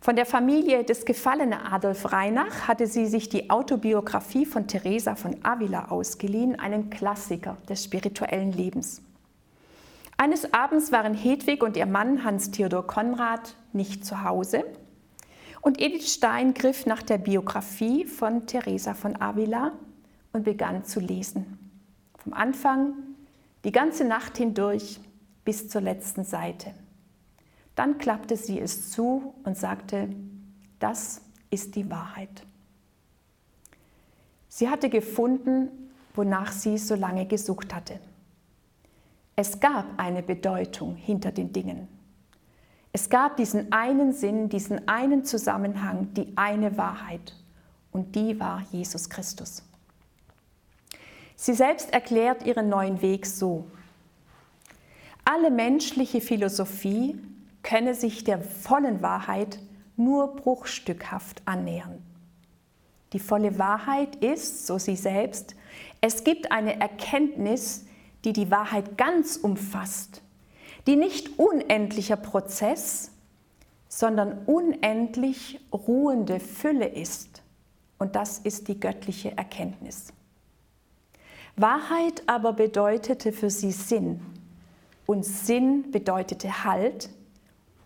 Von 0.00 0.16
der 0.16 0.26
Familie 0.26 0.84
des 0.84 1.04
gefallenen 1.04 1.58
Adolf 1.58 2.12
Reinach 2.12 2.68
hatte 2.68 2.86
sie 2.86 3.06
sich 3.06 3.28
die 3.28 3.50
Autobiografie 3.50 4.46
von 4.46 4.68
Teresa 4.68 5.16
von 5.16 5.36
Avila 5.42 5.86
ausgeliehen, 5.88 6.58
einen 6.58 6.90
Klassiker 6.90 7.56
des 7.68 7.84
spirituellen 7.84 8.52
Lebens. 8.52 9.02
Eines 10.18 10.52
Abends 10.54 10.92
waren 10.92 11.14
Hedwig 11.14 11.62
und 11.62 11.76
ihr 11.76 11.86
Mann 11.86 12.24
Hans 12.24 12.50
Theodor 12.50 12.86
Konrad 12.86 13.54
nicht 13.72 14.04
zu 14.04 14.22
Hause 14.22 14.64
und 15.60 15.80
Edith 15.80 16.12
Stein 16.12 16.54
griff 16.54 16.86
nach 16.86 17.02
der 17.02 17.18
Biografie 17.18 18.04
von 18.04 18.46
Teresa 18.46 18.94
von 18.94 19.20
Avila 19.20 19.72
und 20.32 20.44
begann 20.44 20.84
zu 20.84 21.00
lesen. 21.00 21.58
Vom 22.18 22.32
Anfang 22.32 22.94
die 23.64 23.72
ganze 23.72 24.04
Nacht 24.04 24.36
hindurch 24.36 25.00
bis 25.44 25.68
zur 25.68 25.80
letzten 25.80 26.24
Seite. 26.24 26.72
Dann 27.76 27.98
klappte 27.98 28.36
sie 28.36 28.58
es 28.58 28.90
zu 28.90 29.34
und 29.44 29.56
sagte, 29.56 30.08
das 30.80 31.20
ist 31.50 31.76
die 31.76 31.88
Wahrheit. 31.90 32.42
Sie 34.48 34.68
hatte 34.68 34.88
gefunden, 34.88 35.68
wonach 36.14 36.50
sie 36.50 36.78
so 36.78 36.94
lange 36.94 37.26
gesucht 37.26 37.74
hatte. 37.74 38.00
Es 39.36 39.60
gab 39.60 39.84
eine 39.98 40.22
Bedeutung 40.22 40.96
hinter 40.96 41.30
den 41.30 41.52
Dingen. 41.52 41.88
Es 42.92 43.10
gab 43.10 43.36
diesen 43.36 43.70
einen 43.72 44.14
Sinn, 44.14 44.48
diesen 44.48 44.88
einen 44.88 45.26
Zusammenhang, 45.26 46.14
die 46.14 46.32
eine 46.34 46.78
Wahrheit. 46.78 47.34
Und 47.92 48.14
die 48.14 48.40
war 48.40 48.62
Jesus 48.72 49.10
Christus. 49.10 49.62
Sie 51.36 51.52
selbst 51.52 51.92
erklärt 51.92 52.46
ihren 52.46 52.70
neuen 52.70 53.02
Weg 53.02 53.26
so. 53.26 53.66
Alle 55.26 55.50
menschliche 55.50 56.22
Philosophie 56.22 57.20
könne 57.66 57.94
sich 57.94 58.24
der 58.24 58.40
vollen 58.40 59.02
Wahrheit 59.02 59.58
nur 59.96 60.36
bruchstückhaft 60.36 61.42
annähern. 61.44 62.02
Die 63.12 63.18
volle 63.18 63.58
Wahrheit 63.58 64.16
ist, 64.16 64.66
so 64.66 64.78
sie 64.78 64.96
selbst, 64.96 65.54
es 66.00 66.24
gibt 66.24 66.50
eine 66.50 66.80
Erkenntnis, 66.80 67.84
die 68.24 68.32
die 68.32 68.50
Wahrheit 68.50 68.96
ganz 68.96 69.36
umfasst 69.36 70.22
die 70.86 70.96
nicht 70.96 71.38
unendlicher 71.38 72.16
Prozess, 72.16 73.10
sondern 73.88 74.44
unendlich 74.46 75.60
ruhende 75.72 76.40
Fülle 76.40 76.86
ist. 76.86 77.42
Und 77.98 78.14
das 78.14 78.38
ist 78.38 78.68
die 78.68 78.78
göttliche 78.78 79.36
Erkenntnis. 79.36 80.12
Wahrheit 81.56 82.22
aber 82.26 82.52
bedeutete 82.52 83.32
für 83.32 83.50
sie 83.50 83.72
Sinn 83.72 84.20
und 85.06 85.24
Sinn 85.24 85.90
bedeutete 85.90 86.64
Halt. 86.64 87.08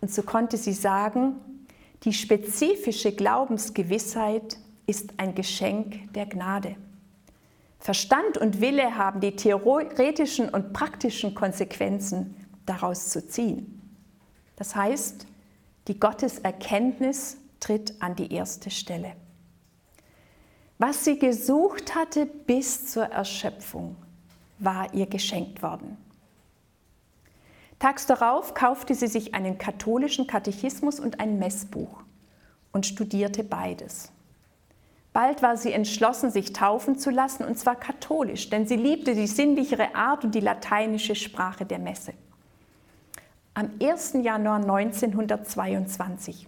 Und 0.01 0.11
so 0.11 0.23
konnte 0.23 0.57
sie 0.57 0.73
sagen, 0.73 1.35
die 2.03 2.13
spezifische 2.13 3.11
Glaubensgewissheit 3.11 4.57
ist 4.87 5.13
ein 5.17 5.35
Geschenk 5.35 6.11
der 6.13 6.25
Gnade. 6.25 6.75
Verstand 7.79 8.37
und 8.37 8.61
Wille 8.61 8.95
haben 8.97 9.21
die 9.21 9.35
theoretischen 9.35 10.49
und 10.49 10.73
praktischen 10.73 11.33
Konsequenzen 11.33 12.35
daraus 12.65 13.09
zu 13.09 13.27
ziehen. 13.27 13.81
Das 14.55 14.75
heißt, 14.75 15.25
die 15.87 15.99
Gotteserkenntnis 15.99 17.37
tritt 17.59 18.01
an 18.01 18.15
die 18.15 18.33
erste 18.33 18.69
Stelle. 18.69 19.13
Was 20.77 21.05
sie 21.05 21.17
gesucht 21.17 21.95
hatte 21.95 22.25
bis 22.25 22.87
zur 22.91 23.05
Erschöpfung, 23.05 23.95
war 24.59 24.93
ihr 24.93 25.05
geschenkt 25.05 25.61
worden. 25.61 25.97
Tags 27.81 28.05
darauf 28.05 28.53
kaufte 28.53 28.93
sie 28.93 29.07
sich 29.07 29.33
einen 29.33 29.57
katholischen 29.57 30.27
Katechismus 30.27 30.99
und 30.99 31.19
ein 31.19 31.39
Messbuch 31.39 32.03
und 32.71 32.85
studierte 32.85 33.43
beides. 33.43 34.11
Bald 35.13 35.41
war 35.41 35.57
sie 35.57 35.73
entschlossen, 35.73 36.29
sich 36.29 36.53
taufen 36.53 36.99
zu 36.99 37.09
lassen, 37.09 37.43
und 37.43 37.57
zwar 37.57 37.75
katholisch, 37.75 38.51
denn 38.51 38.67
sie 38.67 38.75
liebte 38.75 39.15
die 39.15 39.25
sinnlichere 39.25 39.95
Art 39.95 40.23
und 40.23 40.35
die 40.35 40.41
lateinische 40.41 41.15
Sprache 41.15 41.65
der 41.65 41.79
Messe 41.79 42.13
am 43.55 43.71
1. 43.81 44.13
Januar 44.21 44.57
1922. 44.57 46.47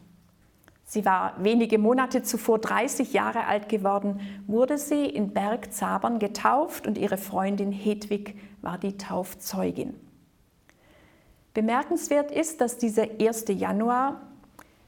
Sie 0.85 1.03
war 1.03 1.33
wenige 1.43 1.79
Monate 1.79 2.21
zuvor 2.21 2.59
30 2.59 3.11
Jahre 3.11 3.47
alt 3.47 3.69
geworden, 3.69 4.19
wurde 4.45 4.77
sie 4.77 5.07
in 5.07 5.33
Bergzabern 5.33 6.19
getauft 6.19 6.85
und 6.85 6.99
ihre 6.99 7.17
Freundin 7.17 7.71
Hedwig 7.71 8.35
war 8.61 8.77
die 8.77 8.97
Taufzeugin. 8.97 9.95
Bemerkenswert 11.53 12.31
ist, 12.31 12.61
dass 12.61 12.77
dieser 12.77 13.07
1. 13.19 13.45
Januar 13.49 14.21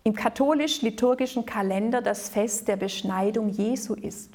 im 0.04 0.14
katholisch-liturgischen 0.14 1.46
Kalender 1.46 2.02
das 2.02 2.30
Fest 2.30 2.68
der 2.68 2.78
Beschneidung 2.78 3.50
Jesu 3.50 3.94
ist. 3.94 4.32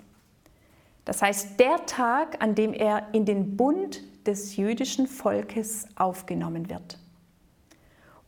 Das 1.04 1.22
heißt, 1.22 1.58
der 1.58 1.86
Tag, 1.86 2.42
an 2.42 2.54
dem 2.54 2.72
er 2.72 3.08
in 3.12 3.24
den 3.24 3.56
Bund 3.56 4.02
des 4.26 4.56
jüdischen 4.56 5.06
Volkes 5.06 5.86
aufgenommen 5.96 6.68
wird. 6.68 6.98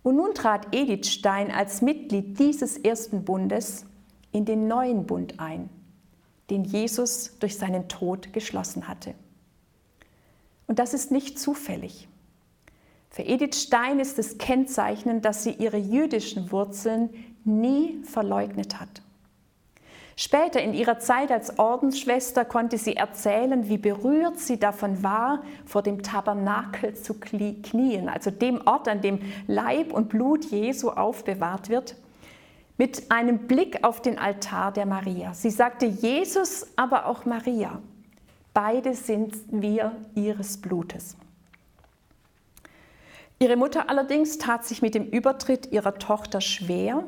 Und 0.03 0.17
nun 0.17 0.35
trat 0.35 0.75
Edith 0.75 1.09
Stein 1.09 1.51
als 1.51 1.81
Mitglied 1.81 2.39
dieses 2.39 2.77
ersten 2.77 3.25
Bundes 3.25 3.87
in 4.33 4.45
den 4.45 4.67
neuen 4.67 5.07
Bund 5.07 5.39
ein, 5.39 5.69
den 6.51 6.65
Jesus 6.65 7.39
durch 7.39 7.57
seinen 7.57 7.89
Tod 7.89 8.33
geschlossen 8.33 8.89
hatte. 8.89 9.15
Und 10.67 10.79
das 10.79 10.95
ist 10.95 11.13
nicht 11.13 11.39
zufällig. 11.39 12.09
Für 13.13 13.23
Edith 13.23 13.57
Stein 13.63 14.01
ist 14.01 14.19
es 14.19 14.39
kennzeichnend, 14.39 15.27
dass 15.27 15.45
sie 15.45 15.51
ihre 15.51 15.77
jüdischen 15.77 16.51
Wurzeln 16.51 17.11
nie 17.45 18.03
verleugnet 18.05 18.81
hat. 18.81 19.03
Später 20.17 20.63
in 20.63 20.73
ihrer 20.73 20.99
Zeit 20.99 21.31
als 21.31 21.59
Ordensschwester 21.59 22.47
konnte 22.47 22.79
sie 22.79 22.97
erzählen, 22.97 23.69
wie 23.69 23.77
berührt 23.77 24.39
sie 24.39 24.59
davon 24.59 25.03
war, 25.03 25.43
vor 25.67 25.83
dem 25.83 26.03
Tabernakel 26.03 26.95
zu 26.95 27.15
knien, 27.21 28.09
also 28.09 28.31
dem 28.31 28.67
Ort, 28.67 28.89
an 28.89 29.03
dem 29.03 29.19
Leib 29.47 29.93
und 29.93 30.09
Blut 30.09 30.47
Jesu 30.47 30.89
aufbewahrt 30.89 31.69
wird, 31.69 31.97
mit 32.79 33.11
einem 33.11 33.41
Blick 33.47 33.85
auf 33.85 34.01
den 34.01 34.19
Altar 34.19 34.73
der 34.73 34.87
Maria. 34.87 35.35
Sie 35.35 35.51
sagte 35.51 35.85
Jesus, 35.85 36.67
aber 36.77 37.07
auch 37.07 37.27
Maria. 37.27 37.79
Beide 38.55 38.95
sind 38.95 39.35
wir 39.51 39.93
ihres 40.15 40.57
Blutes. 40.57 41.17
Ihre 43.43 43.57
Mutter 43.57 43.91
allerdings 43.91 44.39
tat 44.39 44.65
sich 44.65 44.83
mit 44.83 44.95
dem 44.95 45.05
Übertritt 45.05 45.73
ihrer 45.73 45.99
Tochter 45.99 46.41
schwer, 46.41 47.03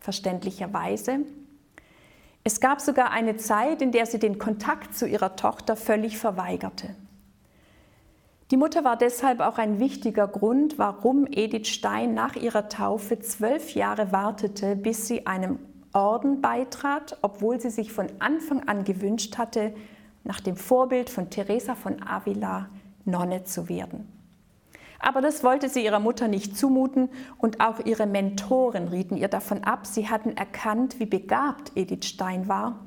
verständlicherweise. 0.00 1.20
Es 2.42 2.58
gab 2.58 2.80
sogar 2.80 3.12
eine 3.12 3.36
Zeit, 3.36 3.80
in 3.80 3.92
der 3.92 4.06
sie 4.06 4.18
den 4.18 4.40
Kontakt 4.40 4.96
zu 4.96 5.06
ihrer 5.06 5.36
Tochter 5.36 5.76
völlig 5.76 6.18
verweigerte. 6.18 6.96
Die 8.50 8.56
Mutter 8.56 8.82
war 8.82 8.96
deshalb 8.96 9.38
auch 9.38 9.56
ein 9.56 9.78
wichtiger 9.78 10.26
Grund, 10.26 10.80
warum 10.80 11.28
Edith 11.30 11.68
Stein 11.68 12.12
nach 12.12 12.34
ihrer 12.34 12.68
Taufe 12.68 13.20
zwölf 13.20 13.72
Jahre 13.76 14.10
wartete, 14.10 14.74
bis 14.74 15.06
sie 15.06 15.28
einem 15.28 15.60
Orden 15.92 16.40
beitrat, 16.40 17.18
obwohl 17.22 17.60
sie 17.60 17.70
sich 17.70 17.92
von 17.92 18.08
Anfang 18.18 18.66
an 18.68 18.82
gewünscht 18.82 19.38
hatte, 19.38 19.72
nach 20.24 20.40
dem 20.40 20.56
Vorbild 20.56 21.08
von 21.08 21.30
Teresa 21.30 21.76
von 21.76 22.02
Avila 22.02 22.68
Nonne 23.04 23.44
zu 23.44 23.68
werden. 23.68 24.21
Aber 25.02 25.20
das 25.20 25.42
wollte 25.42 25.68
sie 25.68 25.84
ihrer 25.84 25.98
Mutter 25.98 26.28
nicht 26.28 26.56
zumuten 26.56 27.10
und 27.38 27.60
auch 27.60 27.80
ihre 27.84 28.06
Mentoren 28.06 28.86
rieten 28.86 29.16
ihr 29.16 29.26
davon 29.26 29.64
ab. 29.64 29.84
Sie 29.84 30.08
hatten 30.08 30.36
erkannt, 30.36 31.00
wie 31.00 31.06
begabt 31.06 31.72
Edith 31.74 32.06
Stein 32.06 32.46
war 32.46 32.78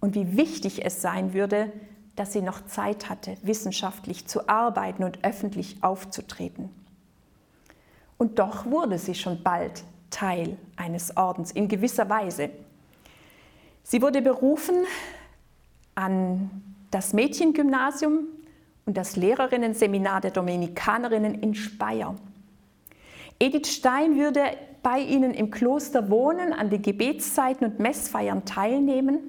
und 0.00 0.16
wie 0.16 0.36
wichtig 0.36 0.84
es 0.84 1.00
sein 1.00 1.32
würde, 1.32 1.72
dass 2.16 2.32
sie 2.32 2.42
noch 2.42 2.66
Zeit 2.66 3.08
hatte, 3.08 3.36
wissenschaftlich 3.42 4.26
zu 4.26 4.48
arbeiten 4.48 5.04
und 5.04 5.24
öffentlich 5.24 5.76
aufzutreten. 5.82 6.70
Und 8.18 8.40
doch 8.40 8.66
wurde 8.66 8.98
sie 8.98 9.14
schon 9.14 9.44
bald 9.44 9.84
Teil 10.10 10.58
eines 10.74 11.16
Ordens, 11.16 11.52
in 11.52 11.68
gewisser 11.68 12.10
Weise. 12.10 12.50
Sie 13.84 14.02
wurde 14.02 14.22
berufen 14.22 14.74
an 15.94 16.50
das 16.90 17.12
Mädchengymnasium 17.12 18.26
und 18.90 18.96
das 18.96 19.14
Lehrerinnenseminar 19.14 20.20
der 20.20 20.32
Dominikanerinnen 20.32 21.36
in 21.36 21.54
Speyer. 21.54 22.16
Edith 23.38 23.68
Stein 23.68 24.16
würde 24.16 24.42
bei 24.82 24.98
ihnen 24.98 25.32
im 25.32 25.52
Kloster 25.52 26.10
wohnen, 26.10 26.52
an 26.52 26.70
den 26.70 26.82
Gebetszeiten 26.82 27.68
und 27.68 27.78
Messfeiern 27.78 28.44
teilnehmen, 28.46 29.20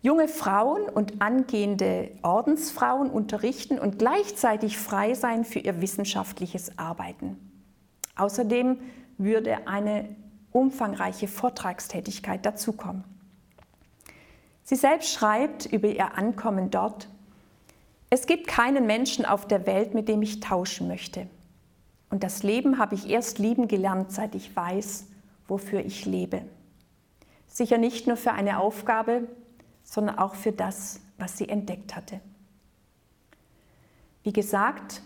junge 0.00 0.28
Frauen 0.28 0.82
und 0.82 1.20
angehende 1.20 2.12
Ordensfrauen 2.22 3.10
unterrichten 3.10 3.80
und 3.80 3.98
gleichzeitig 3.98 4.78
frei 4.78 5.14
sein 5.14 5.44
für 5.44 5.58
ihr 5.58 5.80
wissenschaftliches 5.82 6.78
Arbeiten. 6.78 7.36
Außerdem 8.14 8.78
würde 9.18 9.66
eine 9.66 10.08
umfangreiche 10.52 11.26
Vortragstätigkeit 11.26 12.46
dazukommen. 12.46 13.02
Sie 14.62 14.76
selbst 14.76 15.12
schreibt 15.12 15.66
über 15.66 15.88
ihr 15.88 16.16
Ankommen 16.16 16.70
dort, 16.70 17.08
es 18.12 18.26
gibt 18.26 18.46
keinen 18.46 18.84
Menschen 18.84 19.24
auf 19.24 19.48
der 19.48 19.66
Welt, 19.66 19.94
mit 19.94 20.06
dem 20.06 20.20
ich 20.20 20.40
tauschen 20.40 20.86
möchte. 20.86 21.28
Und 22.10 22.22
das 22.22 22.42
Leben 22.42 22.76
habe 22.76 22.94
ich 22.94 23.08
erst 23.08 23.38
lieben 23.38 23.68
gelernt, 23.68 24.12
seit 24.12 24.34
ich 24.34 24.54
weiß, 24.54 25.06
wofür 25.48 25.80
ich 25.80 26.04
lebe. 26.04 26.42
Sicher 27.48 27.78
nicht 27.78 28.06
nur 28.06 28.18
für 28.18 28.32
eine 28.32 28.58
Aufgabe, 28.58 29.28
sondern 29.82 30.18
auch 30.18 30.34
für 30.34 30.52
das, 30.52 31.00
was 31.16 31.38
sie 31.38 31.48
entdeckt 31.48 31.96
hatte. 31.96 32.20
Wie 34.24 34.34
gesagt, 34.34 35.00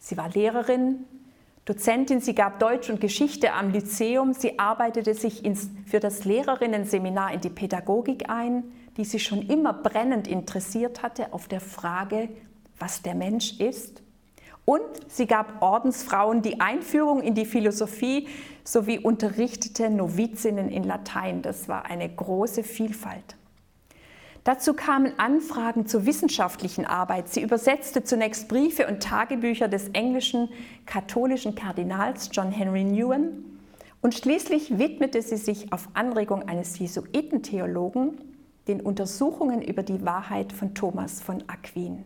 sie 0.00 0.16
war 0.16 0.28
Lehrerin, 0.28 1.04
Dozentin, 1.66 2.20
sie 2.20 2.34
gab 2.34 2.58
Deutsch 2.58 2.90
und 2.90 3.00
Geschichte 3.00 3.52
am 3.52 3.70
Lyzeum, 3.70 4.32
sie 4.32 4.58
arbeitete 4.58 5.14
sich 5.14 5.44
ins, 5.44 5.70
für 5.86 6.00
das 6.00 6.24
Lehrerinnenseminar 6.24 7.32
in 7.32 7.42
die 7.42 7.50
Pädagogik 7.50 8.28
ein, 8.28 8.64
die 8.96 9.04
sie 9.04 9.18
schon 9.18 9.42
immer 9.42 9.72
brennend 9.72 10.28
interessiert 10.28 11.02
hatte 11.02 11.32
auf 11.32 11.48
der 11.48 11.60
Frage, 11.60 12.28
was 12.78 13.02
der 13.02 13.14
Mensch 13.14 13.58
ist. 13.60 14.02
Und 14.64 14.82
sie 15.08 15.26
gab 15.26 15.60
Ordensfrauen 15.62 16.40
die 16.40 16.60
Einführung 16.60 17.20
in 17.20 17.34
die 17.34 17.44
Philosophie 17.44 18.28
sowie 18.64 18.98
unterrichtete 18.98 19.90
Novizinnen 19.90 20.70
in 20.70 20.84
Latein. 20.84 21.42
Das 21.42 21.68
war 21.68 21.84
eine 21.86 22.08
große 22.08 22.62
Vielfalt. 22.62 23.36
Dazu 24.42 24.74
kamen 24.74 25.18
Anfragen 25.18 25.86
zur 25.86 26.06
wissenschaftlichen 26.06 26.84
Arbeit. 26.84 27.28
Sie 27.28 27.42
übersetzte 27.42 28.04
zunächst 28.04 28.48
Briefe 28.48 28.86
und 28.86 29.02
Tagebücher 29.02 29.68
des 29.68 29.88
englischen 29.88 30.50
katholischen 30.84 31.54
Kardinals 31.54 32.28
John 32.32 32.50
Henry 32.50 32.84
Newen 32.84 33.58
und 34.02 34.14
schließlich 34.14 34.78
widmete 34.78 35.22
sie 35.22 35.38
sich 35.38 35.72
auf 35.72 35.88
Anregung 35.94 36.42
eines 36.42 36.78
Jesuitentheologen 36.78 38.18
den 38.68 38.80
Untersuchungen 38.80 39.62
über 39.62 39.82
die 39.82 40.04
Wahrheit 40.04 40.52
von 40.52 40.74
Thomas 40.74 41.20
von 41.20 41.42
Aquin. 41.48 42.04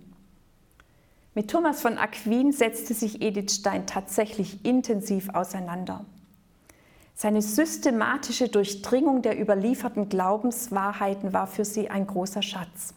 Mit 1.35 1.51
Thomas 1.51 1.83
von 1.83 1.99
Aquin 1.99 2.53
setzte 2.53 2.95
sich 2.95 3.23
Edith 3.23 3.53
Stein 3.53 3.87
tatsächlich 3.87 4.65
intensiv 4.65 5.29
auseinander. 5.31 6.05
Seine 7.15 7.43
systematische 7.43 8.49
Durchdringung 8.49 9.23
der 9.23 9.41
überlieferten 9.41 10.09
Glaubenswahrheiten 10.09 11.33
war 11.33 11.47
für 11.47 11.65
sie 11.65 11.91
ein 11.91 12.07
großer 12.07 12.43
Schatz. 12.43 12.95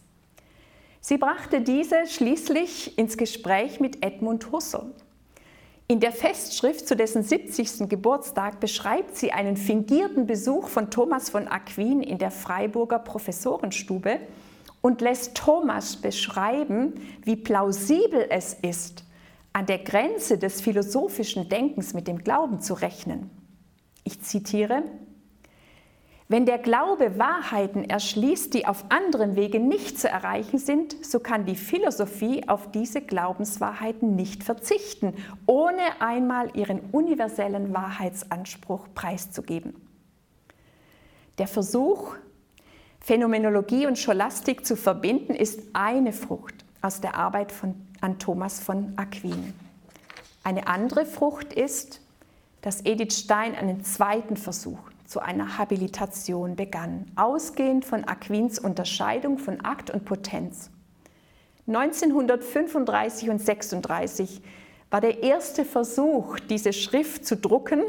Sie 1.00 1.18
brachte 1.18 1.60
diese 1.60 2.06
schließlich 2.06 2.96
ins 2.96 3.16
Gespräch 3.16 3.80
mit 3.80 4.04
Edmund 4.04 4.52
Husserl, 4.52 4.92
in 5.88 6.00
der 6.00 6.12
Festschrift 6.12 6.86
zu 6.86 6.96
dessen 6.96 7.22
70. 7.22 7.88
Geburtstag 7.88 8.60
beschreibt 8.60 9.16
sie 9.16 9.32
einen 9.32 9.56
fingierten 9.56 10.26
Besuch 10.26 10.68
von 10.68 10.90
Thomas 10.90 11.28
von 11.28 11.48
Aquin 11.48 12.02
in 12.02 12.18
der 12.18 12.30
Freiburger 12.30 12.98
Professorenstube 12.98 14.20
und 14.80 15.00
lässt 15.00 15.34
Thomas 15.34 15.96
beschreiben, 15.96 16.94
wie 17.24 17.36
plausibel 17.36 18.26
es 18.30 18.54
ist, 18.54 19.04
an 19.52 19.66
der 19.66 19.78
Grenze 19.78 20.38
des 20.38 20.60
philosophischen 20.60 21.48
Denkens 21.48 21.94
mit 21.94 22.08
dem 22.08 22.18
Glauben 22.18 22.60
zu 22.60 22.74
rechnen. 22.74 23.30
Ich 24.04 24.20
zitiere, 24.22 24.82
wenn 26.32 26.46
der 26.46 26.56
Glaube 26.56 27.18
Wahrheiten 27.18 27.84
erschließt, 27.84 28.54
die 28.54 28.66
auf 28.66 28.86
anderen 28.88 29.36
Wege 29.36 29.60
nicht 29.60 30.00
zu 30.00 30.08
erreichen 30.08 30.58
sind, 30.58 31.04
so 31.04 31.20
kann 31.20 31.44
die 31.44 31.56
Philosophie 31.56 32.48
auf 32.48 32.70
diese 32.70 33.02
Glaubenswahrheiten 33.02 34.16
nicht 34.16 34.42
verzichten, 34.42 35.12
ohne 35.44 35.82
einmal 36.00 36.56
ihren 36.56 36.80
universellen 36.90 37.74
Wahrheitsanspruch 37.74 38.86
preiszugeben. 38.94 39.74
Der 41.36 41.48
Versuch, 41.48 42.14
Phänomenologie 43.00 43.86
und 43.86 43.98
Scholastik 43.98 44.64
zu 44.64 44.74
verbinden, 44.74 45.34
ist 45.34 45.60
eine 45.74 46.14
Frucht 46.14 46.64
aus 46.80 47.02
der 47.02 47.14
Arbeit 47.14 47.52
von, 47.52 47.74
an 48.00 48.18
Thomas 48.18 48.58
von 48.58 48.94
Aquin. 48.96 49.52
Eine 50.44 50.66
andere 50.66 51.04
Frucht 51.04 51.52
ist, 51.52 52.00
dass 52.62 52.82
Edith 52.86 53.18
Stein 53.18 53.54
einen 53.54 53.84
zweiten 53.84 54.38
Versuch 54.38 54.91
zu 55.04 55.20
einer 55.20 55.58
Habilitation 55.58 56.56
begann, 56.56 57.06
ausgehend 57.16 57.84
von 57.84 58.04
Aquins 58.04 58.58
Unterscheidung 58.58 59.38
von 59.38 59.60
Akt 59.60 59.90
und 59.90 60.04
Potenz. 60.04 60.70
1935 61.66 63.30
und 63.30 63.40
36 63.40 64.42
war 64.90 65.00
der 65.00 65.22
erste 65.22 65.64
Versuch, 65.64 66.38
diese 66.40 66.72
Schrift 66.72 67.24
zu 67.24 67.36
drucken, 67.36 67.82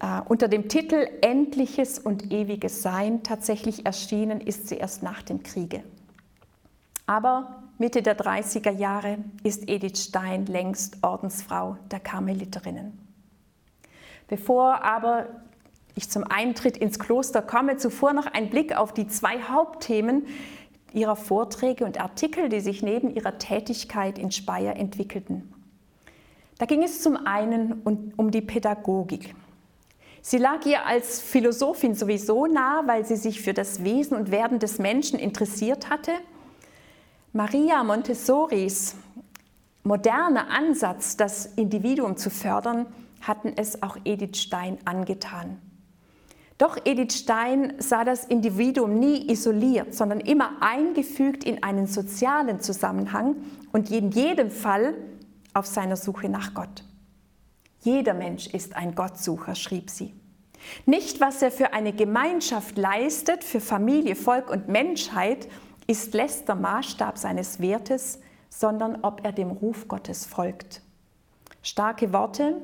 äh, 0.00 0.20
unter 0.28 0.48
dem 0.48 0.68
Titel 0.68 1.08
Endliches 1.20 1.98
und 1.98 2.32
ewiges 2.32 2.82
Sein. 2.82 3.22
Tatsächlich 3.22 3.86
erschienen 3.86 4.40
ist 4.40 4.68
sie 4.68 4.76
erst 4.76 5.02
nach 5.02 5.22
dem 5.22 5.42
Kriege. 5.42 5.82
Aber 7.06 7.62
Mitte 7.78 8.02
der 8.02 8.18
30er 8.18 8.70
Jahre 8.70 9.18
ist 9.42 9.68
Edith 9.68 10.04
Stein 10.04 10.46
längst 10.46 10.98
Ordensfrau 11.02 11.76
der 11.90 12.00
Karmeliterinnen. 12.00 12.98
Bevor 14.28 14.82
aber 14.82 15.26
ich 15.94 16.08
zum 16.08 16.24
Eintritt 16.24 16.76
ins 16.76 16.98
Kloster 16.98 17.42
komme, 17.42 17.76
zuvor 17.76 18.12
noch 18.12 18.26
ein 18.26 18.50
Blick 18.50 18.76
auf 18.76 18.92
die 18.94 19.06
zwei 19.06 19.42
Hauptthemen 19.42 20.26
ihrer 20.92 21.16
Vorträge 21.16 21.84
und 21.84 22.00
Artikel, 22.00 22.48
die 22.48 22.60
sich 22.60 22.82
neben 22.82 23.14
ihrer 23.14 23.38
Tätigkeit 23.38 24.18
in 24.18 24.30
Speyer 24.30 24.76
entwickelten. 24.76 25.52
Da 26.58 26.66
ging 26.66 26.82
es 26.82 27.02
zum 27.02 27.26
einen 27.26 27.82
um 28.16 28.30
die 28.30 28.42
Pädagogik. 28.42 29.34
Sie 30.20 30.38
lag 30.38 30.64
ihr 30.66 30.86
als 30.86 31.20
Philosophin 31.20 31.94
sowieso 31.94 32.46
nah, 32.46 32.82
weil 32.86 33.04
sie 33.04 33.16
sich 33.16 33.42
für 33.42 33.52
das 33.52 33.82
Wesen 33.82 34.16
und 34.16 34.30
Werden 34.30 34.60
des 34.60 34.78
Menschen 34.78 35.18
interessiert 35.18 35.90
hatte. 35.90 36.12
Maria 37.32 37.82
Montessoris 37.82 38.94
moderner 39.82 40.48
Ansatz, 40.50 41.16
das 41.16 41.46
Individuum 41.46 42.16
zu 42.16 42.30
fördern, 42.30 42.86
hatten 43.20 43.52
es 43.56 43.82
auch 43.82 43.96
Edith 44.04 44.36
Stein 44.36 44.78
angetan. 44.84 45.60
Doch 46.62 46.76
Edith 46.84 47.14
Stein 47.14 47.74
sah 47.78 48.04
das 48.04 48.24
Individuum 48.24 49.00
nie 49.00 49.28
isoliert, 49.28 49.96
sondern 49.96 50.20
immer 50.20 50.58
eingefügt 50.60 51.42
in 51.42 51.60
einen 51.64 51.88
sozialen 51.88 52.60
Zusammenhang 52.60 53.34
und 53.72 53.90
in 53.90 54.12
jedem 54.12 54.48
Fall 54.52 54.94
auf 55.54 55.66
seiner 55.66 55.96
Suche 55.96 56.28
nach 56.28 56.54
Gott. 56.54 56.84
Jeder 57.80 58.14
Mensch 58.14 58.46
ist 58.46 58.76
ein 58.76 58.94
Gottsucher, 58.94 59.56
schrieb 59.56 59.90
sie. 59.90 60.14
Nicht, 60.86 61.20
was 61.20 61.42
er 61.42 61.50
für 61.50 61.72
eine 61.72 61.92
Gemeinschaft 61.92 62.78
leistet, 62.78 63.42
für 63.42 63.58
Familie, 63.58 64.14
Volk 64.14 64.48
und 64.48 64.68
Menschheit, 64.68 65.48
ist 65.88 66.14
letzter 66.14 66.54
Maßstab 66.54 67.18
seines 67.18 67.58
Wertes, 67.58 68.20
sondern 68.50 69.00
ob 69.02 69.24
er 69.24 69.32
dem 69.32 69.50
Ruf 69.50 69.88
Gottes 69.88 70.26
folgt. 70.26 70.80
Starke 71.60 72.12
Worte 72.12 72.62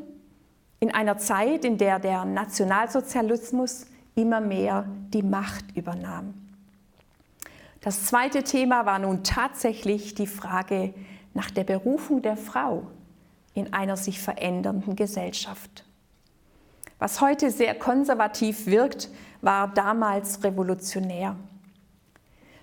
einer 0.99 1.17
Zeit, 1.17 1.65
in 1.65 1.79
der 1.79 2.01
der 2.01 2.25
Nationalsozialismus 2.25 3.87
immer 4.17 4.41
mehr 4.41 4.85
die 5.15 5.23
Macht 5.23 5.65
übernahm. 5.77 6.35
Das 7.81 8.07
zweite 8.07 8.43
Thema 8.43 8.85
war 8.85 8.99
nun 8.99 9.23
tatsächlich 9.23 10.17
die 10.17 10.27
Frage 10.27 10.93
nach 11.35 11.53
der 11.53 11.63
Berufung 11.63 12.21
der 12.21 12.37
Frau 12.37 12.83
in 13.55 13.73
einer 13.73 13.97
sich 13.97 14.21
verändernden 14.21 14.97
Gesellschaft. 14.97 15.85
Was 16.99 17.21
heute 17.21 17.53
sehr 17.53 17.77
konservativ 17.77 18.67
wirkt, 18.67 19.09
war 19.41 19.69
damals 19.69 20.43
revolutionär. 20.43 21.37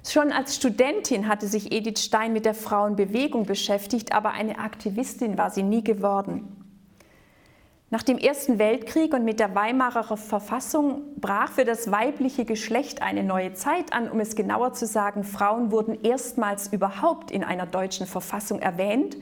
Schon 0.05 0.33
als 0.33 0.57
Studentin 0.57 1.29
hatte 1.29 1.47
sich 1.47 1.71
Edith 1.71 2.03
Stein 2.03 2.33
mit 2.33 2.43
der 2.43 2.53
Frauenbewegung 2.53 3.45
beschäftigt, 3.45 4.11
aber 4.11 4.31
eine 4.31 4.59
Aktivistin 4.59 5.37
war 5.37 5.51
sie 5.51 5.63
nie 5.63 5.85
geworden. 5.85 6.54
Nach 7.95 8.03
dem 8.03 8.17
Ersten 8.17 8.59
Weltkrieg 8.59 9.13
und 9.13 9.23
mit 9.23 9.39
der 9.39 9.55
Weimarer 9.55 10.17
Verfassung 10.17 11.03
brach 11.15 11.53
für 11.53 11.63
das 11.63 11.91
weibliche 11.91 12.43
Geschlecht 12.43 13.01
eine 13.01 13.23
neue 13.23 13.53
Zeit 13.53 13.93
an. 13.93 14.11
Um 14.11 14.19
es 14.19 14.35
genauer 14.35 14.73
zu 14.73 14.85
sagen, 14.85 15.23
Frauen 15.23 15.71
wurden 15.71 16.03
erstmals 16.03 16.73
überhaupt 16.73 17.31
in 17.31 17.41
einer 17.41 17.65
deutschen 17.65 18.05
Verfassung 18.05 18.59
erwähnt, 18.59 19.15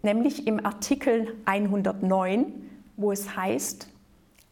nämlich 0.00 0.46
im 0.46 0.64
Artikel 0.64 1.36
109, 1.44 2.46
wo 2.96 3.12
es 3.12 3.36
heißt, 3.36 3.88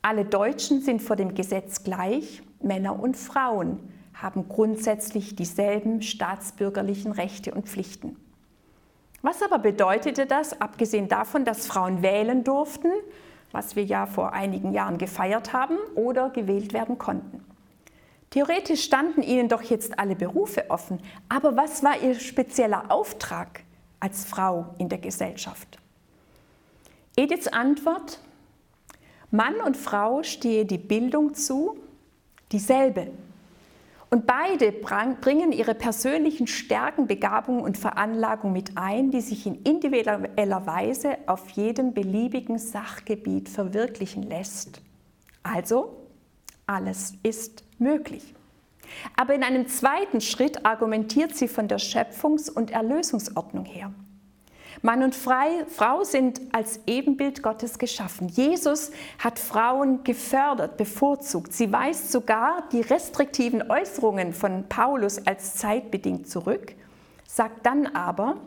alle 0.03 0.26
Deutschen 0.26 0.83
sind 0.83 1.00
vor 1.00 1.16
dem 1.16 1.35
Gesetz 1.35 1.83
gleich, 1.83 2.42
Männer 2.62 3.03
und 3.03 3.16
Frauen 3.16 3.81
haben 4.12 4.50
grundsätzlich 4.50 5.35
dieselben 5.35 6.03
staatsbürgerlichen 6.03 7.12
Rechte 7.12 7.55
und 7.55 7.70
Pflichten. 7.70 8.16
Was 9.22 9.42
aber 9.42 9.59
bedeutete 9.59 10.26
das, 10.26 10.61
abgesehen 10.61 11.09
davon, 11.09 11.46
dass 11.46 11.66
Frauen 11.66 12.03
wählen 12.03 12.44
durften, 12.44 12.90
was 13.53 13.77
wir 13.77 13.85
ja 13.85 14.07
vor 14.07 14.33
einigen 14.33 14.73
Jahren 14.73 14.99
gefeiert 14.99 15.53
haben, 15.53 15.77
oder 15.95 16.31
gewählt 16.31 16.73
werden 16.73 16.99
konnten? 16.99 17.45
Theoretisch 18.31 18.85
standen 18.85 19.23
ihnen 19.23 19.49
doch 19.49 19.63
jetzt 19.63 19.99
alle 19.99 20.15
Berufe 20.15 20.71
offen, 20.71 21.01
aber 21.29 21.57
was 21.57 21.83
war 21.83 22.01
ihr 22.01 22.15
spezieller 22.15 22.91
Auftrag 22.91 23.63
als 23.99 24.25
Frau 24.25 24.75
in 24.79 24.89
der 24.89 24.99
Gesellschaft? 24.99 25.79
Ediths 27.17 27.49
Antwort 27.49 28.21
Mann 29.33 29.61
und 29.61 29.77
Frau 29.77 30.25
stehe 30.25 30.65
die 30.65 30.79
Bildung 30.79 31.35
zu, 31.35 31.77
dieselbe. 32.51 33.13
Und 34.11 34.27
beide 34.27 34.73
bringen 34.73 35.53
ihre 35.53 35.75
persönlichen 35.75 36.49
Stärken, 36.49 37.07
Begabungen 37.07 37.62
und 37.62 37.79
Veranlagungen 37.79 38.53
mit 38.53 38.77
ein, 38.77 39.12
die 39.12 39.20
sich 39.20 39.46
in 39.46 39.62
individueller 39.62 40.66
Weise 40.66 41.16
auf 41.27 41.49
jedem 41.51 41.94
beliebigen 41.94 42.59
Sachgebiet 42.59 43.49
verwirklichen 43.49 44.25
lässt. 44.25 44.83
Also, 45.44 45.96
alles 46.66 47.14
ist 47.23 47.62
möglich. 47.79 48.35
Aber 49.16 49.35
in 49.35 49.44
einem 49.44 49.68
zweiten 49.68 50.20
Schritt 50.20 50.66
argumentiert 50.66 51.37
sie 51.37 51.46
von 51.46 51.68
der 51.68 51.79
Schöpfungs- 51.79 52.51
und 52.51 52.73
Erlösungsordnung 52.73 53.64
her. 53.64 53.92
Mann 54.83 55.03
und 55.03 55.14
Frau 55.14 56.05
sind 56.05 56.40
als 56.53 56.81
Ebenbild 56.87 57.43
Gottes 57.43 57.79
geschaffen. 57.79 58.29
Jesus 58.29 58.93
hat 59.19 59.38
Frauen 59.38 60.05
gefördert, 60.05 60.79
bevorzugt. 60.79 61.53
Sie 61.53 61.71
weist 61.71 62.11
sogar 62.11 62.64
die 62.73 62.81
restriktiven 62.81 63.71
Äußerungen 63.71 64.33
von 64.33 64.64
Paulus 64.69 65.27
als 65.27 65.57
zeitbedingt 65.57 66.29
zurück, 66.29 66.75
sagt 67.27 67.66
dann 67.66 67.88
aber, 67.88 68.38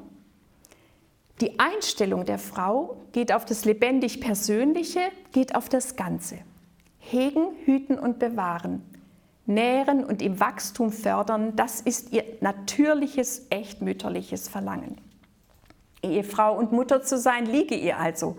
die 1.39 1.59
Einstellung 1.59 2.25
der 2.25 2.39
Frau 2.39 2.97
geht 3.11 3.31
auf 3.31 3.45
das 3.45 3.65
lebendig 3.65 4.19
Persönliche, 4.19 5.01
geht 5.31 5.55
auf 5.55 5.69
das 5.69 5.95
Ganze. 5.95 6.39
Hegen, 6.99 7.47
hüten 7.65 7.99
und 7.99 8.17
bewahren, 8.17 8.81
nähren 9.45 10.03
und 10.03 10.21
im 10.21 10.39
Wachstum 10.39 10.91
fördern, 10.91 11.55
das 11.55 11.81
ist 11.81 12.11
ihr 12.11 12.23
natürliches, 12.41 13.45
echt 13.49 13.81
mütterliches 13.81 14.47
Verlangen. 14.47 14.97
Ehefrau 16.03 16.57
und 16.57 16.71
Mutter 16.71 17.01
zu 17.01 17.17
sein, 17.17 17.45
liege 17.45 17.75
ihr 17.75 17.97
also. 17.97 18.37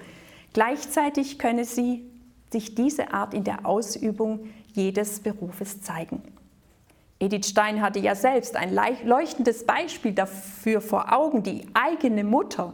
Gleichzeitig 0.53 1.39
könne 1.39 1.65
sie 1.65 2.09
sich 2.53 2.75
diese 2.75 3.13
Art 3.13 3.35
in 3.35 3.45
der 3.45 3.67
Ausübung 3.67 4.49
jedes 4.73 5.21
Berufes 5.21 5.81
zeigen. 5.81 6.23
Edith 7.19 7.49
Stein 7.49 7.81
hatte 7.81 7.99
ja 7.99 8.15
selbst 8.15 8.57
ein 8.57 8.75
leuchtendes 9.05 9.65
Beispiel 9.65 10.13
dafür 10.13 10.81
vor 10.81 11.13
Augen, 11.13 11.43
die 11.43 11.67
eigene 11.75 12.23
Mutter, 12.23 12.73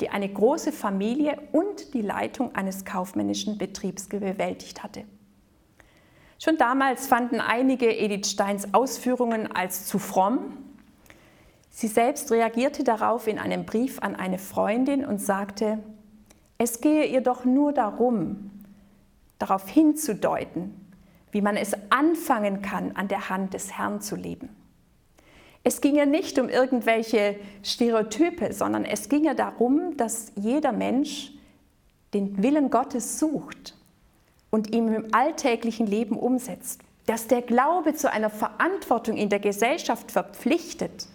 die 0.00 0.10
eine 0.10 0.28
große 0.28 0.72
Familie 0.72 1.38
und 1.52 1.92
die 1.92 2.02
Leitung 2.02 2.54
eines 2.54 2.84
kaufmännischen 2.84 3.58
Betriebs 3.58 4.08
bewältigt 4.08 4.82
hatte. 4.82 5.04
Schon 6.38 6.56
damals 6.56 7.06
fanden 7.06 7.40
einige 7.40 7.94
Edith 7.94 8.30
Steins 8.30 8.72
Ausführungen 8.72 9.52
als 9.52 9.86
zu 9.86 9.98
fromm 9.98 10.56
Sie 11.70 11.88
selbst 11.88 12.30
reagierte 12.30 12.84
darauf 12.84 13.26
in 13.26 13.38
einem 13.38 13.64
Brief 13.64 14.00
an 14.00 14.16
eine 14.16 14.38
Freundin 14.38 15.04
und 15.04 15.20
sagte, 15.20 15.78
es 16.58 16.80
gehe 16.80 17.06
ihr 17.06 17.22
doch 17.22 17.44
nur 17.44 17.72
darum, 17.72 18.50
darauf 19.38 19.68
hinzudeuten, 19.68 20.74
wie 21.30 21.40
man 21.40 21.56
es 21.56 21.72
anfangen 21.88 22.60
kann, 22.60 22.96
an 22.96 23.08
der 23.08 23.30
Hand 23.30 23.54
des 23.54 23.78
Herrn 23.78 24.00
zu 24.00 24.16
leben. 24.16 24.50
Es 25.62 25.80
ging 25.80 25.96
ihr 25.96 26.06
nicht 26.06 26.38
um 26.38 26.48
irgendwelche 26.48 27.36
Stereotype, 27.62 28.52
sondern 28.52 28.84
es 28.84 29.08
ging 29.08 29.24
ihr 29.24 29.34
darum, 29.34 29.96
dass 29.96 30.32
jeder 30.36 30.72
Mensch 30.72 31.32
den 32.14 32.42
Willen 32.42 32.70
Gottes 32.70 33.18
sucht 33.18 33.76
und 34.50 34.74
ihn 34.74 34.92
im 34.92 35.14
alltäglichen 35.14 35.86
Leben 35.86 36.16
umsetzt. 36.16 36.80
Dass 37.06 37.26
der 37.26 37.42
Glaube 37.42 37.94
zu 37.94 38.10
einer 38.10 38.30
Verantwortung 38.30 39.16
in 39.16 39.28
der 39.28 39.40
Gesellschaft 39.40 40.10
verpflichtet 40.10 41.08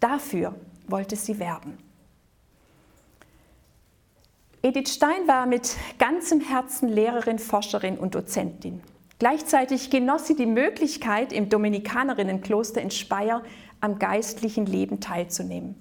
Dafür 0.00 0.54
wollte 0.86 1.16
sie 1.16 1.38
werben. 1.38 1.78
Edith 4.62 4.92
Stein 4.92 5.26
war 5.26 5.46
mit 5.46 5.76
ganzem 5.98 6.40
Herzen 6.40 6.88
Lehrerin, 6.88 7.38
Forscherin 7.38 7.96
und 7.96 8.14
Dozentin. 8.14 8.82
Gleichzeitig 9.18 9.90
genoss 9.90 10.26
sie 10.26 10.36
die 10.36 10.46
Möglichkeit, 10.46 11.32
im 11.32 11.48
Dominikanerinnenkloster 11.48 12.80
in 12.80 12.90
Speyer 12.90 13.42
am 13.80 13.98
geistlichen 13.98 14.66
Leben 14.66 15.00
teilzunehmen. 15.00 15.74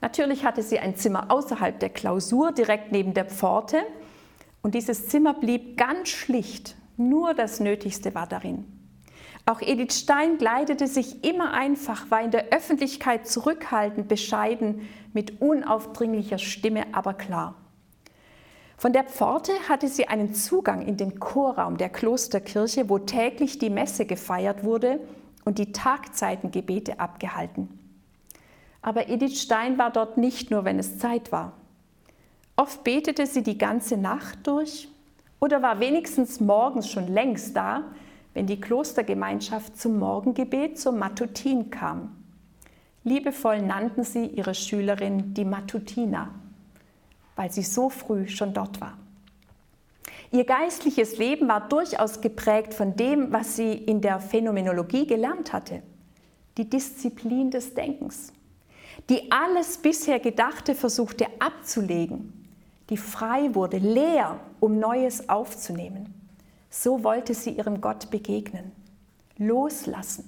Natürlich 0.00 0.44
hatte 0.44 0.62
sie 0.62 0.80
ein 0.80 0.96
Zimmer 0.96 1.30
außerhalb 1.30 1.78
der 1.78 1.90
Klausur, 1.90 2.52
direkt 2.52 2.90
neben 2.90 3.14
der 3.14 3.26
Pforte, 3.26 3.82
und 4.60 4.74
dieses 4.74 5.08
Zimmer 5.08 5.34
blieb 5.34 5.76
ganz 5.76 6.08
schlicht, 6.08 6.76
nur 6.96 7.34
das 7.34 7.60
Nötigste 7.60 8.14
war 8.14 8.26
darin. 8.26 8.81
Auch 9.44 9.60
Edith 9.60 9.94
Stein 9.94 10.38
kleidete 10.38 10.86
sich 10.86 11.24
immer 11.24 11.52
einfach, 11.52 12.10
war 12.10 12.22
in 12.22 12.30
der 12.30 12.52
Öffentlichkeit 12.52 13.26
zurückhaltend, 13.26 14.06
bescheiden, 14.06 14.88
mit 15.12 15.40
unaufdringlicher 15.40 16.38
Stimme, 16.38 16.86
aber 16.92 17.14
klar. 17.14 17.56
Von 18.76 18.92
der 18.92 19.04
Pforte 19.04 19.52
hatte 19.68 19.88
sie 19.88 20.08
einen 20.08 20.34
Zugang 20.34 20.82
in 20.82 20.96
den 20.96 21.20
Chorraum 21.20 21.76
der 21.76 21.88
Klosterkirche, 21.88 22.88
wo 22.88 22.98
täglich 22.98 23.58
die 23.58 23.70
Messe 23.70 24.06
gefeiert 24.06 24.64
wurde 24.64 25.00
und 25.44 25.58
die 25.58 25.72
Tagzeitengebete 25.72 26.98
abgehalten. 26.98 27.68
Aber 28.80 29.08
Edith 29.08 29.40
Stein 29.40 29.78
war 29.78 29.90
dort 29.90 30.18
nicht 30.18 30.50
nur, 30.50 30.64
wenn 30.64 30.78
es 30.78 30.98
Zeit 30.98 31.30
war. 31.30 31.52
Oft 32.56 32.84
betete 32.84 33.26
sie 33.26 33.42
die 33.42 33.58
ganze 33.58 33.96
Nacht 33.96 34.46
durch 34.46 34.88
oder 35.40 35.62
war 35.62 35.80
wenigstens 35.80 36.40
morgens 36.40 36.90
schon 36.90 37.06
längst 37.06 37.56
da, 37.56 37.84
wenn 38.34 38.46
die 38.46 38.60
Klostergemeinschaft 38.60 39.78
zum 39.78 39.98
Morgengebet 39.98 40.78
zur 40.78 40.92
Matutin 40.92 41.70
kam. 41.70 42.16
Liebevoll 43.04 43.62
nannten 43.62 44.04
sie 44.04 44.26
ihre 44.26 44.54
Schülerin 44.54 45.34
die 45.34 45.44
Matutina, 45.44 46.30
weil 47.36 47.50
sie 47.50 47.62
so 47.62 47.90
früh 47.90 48.28
schon 48.28 48.54
dort 48.54 48.80
war. 48.80 48.96
Ihr 50.30 50.44
geistliches 50.44 51.18
Leben 51.18 51.48
war 51.48 51.68
durchaus 51.68 52.20
geprägt 52.22 52.72
von 52.72 52.96
dem, 52.96 53.32
was 53.32 53.56
sie 53.56 53.72
in 53.72 54.00
der 54.00 54.18
Phänomenologie 54.18 55.06
gelernt 55.06 55.52
hatte, 55.52 55.82
die 56.56 56.70
Disziplin 56.70 57.50
des 57.50 57.74
Denkens, 57.74 58.32
die 59.10 59.30
alles 59.30 59.78
bisher 59.78 60.20
Gedachte 60.20 60.74
versuchte 60.74 61.26
abzulegen, 61.38 62.32
die 62.88 62.96
frei 62.96 63.54
wurde, 63.54 63.78
leer, 63.78 64.40
um 64.60 64.78
Neues 64.78 65.28
aufzunehmen. 65.28 66.21
So 66.74 67.04
wollte 67.04 67.34
sie 67.34 67.50
ihrem 67.50 67.82
Gott 67.82 68.10
begegnen, 68.10 68.72
loslassen, 69.36 70.26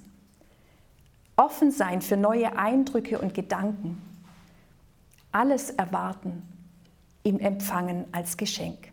offen 1.35 1.71
sein 1.71 2.03
für 2.03 2.17
neue 2.17 2.55
Eindrücke 2.55 3.17
und 3.17 3.33
Gedanken, 3.33 3.99
alles 5.31 5.71
erwarten, 5.71 6.43
ihm 7.23 7.39
empfangen 7.39 8.05
als 8.11 8.37
Geschenk. 8.37 8.91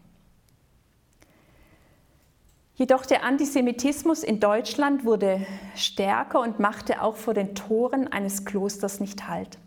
Jedoch 2.74 3.04
der 3.04 3.22
Antisemitismus 3.22 4.22
in 4.22 4.40
Deutschland 4.40 5.04
wurde 5.04 5.46
stärker 5.76 6.40
und 6.40 6.58
machte 6.58 7.02
auch 7.02 7.16
vor 7.16 7.34
den 7.34 7.54
Toren 7.54 8.08
eines 8.08 8.46
Klosters 8.46 8.98
nicht 8.98 9.28
Halt. 9.28 9.58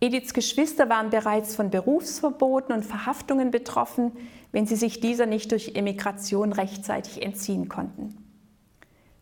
Ediths 0.00 0.32
Geschwister 0.32 0.88
waren 0.88 1.10
bereits 1.10 1.54
von 1.54 1.70
Berufsverboten 1.70 2.74
und 2.74 2.86
Verhaftungen 2.86 3.50
betroffen, 3.50 4.12
wenn 4.50 4.66
sie 4.66 4.76
sich 4.76 5.00
dieser 5.00 5.26
nicht 5.26 5.52
durch 5.52 5.72
Emigration 5.74 6.52
rechtzeitig 6.54 7.22
entziehen 7.22 7.68
konnten. 7.68 8.16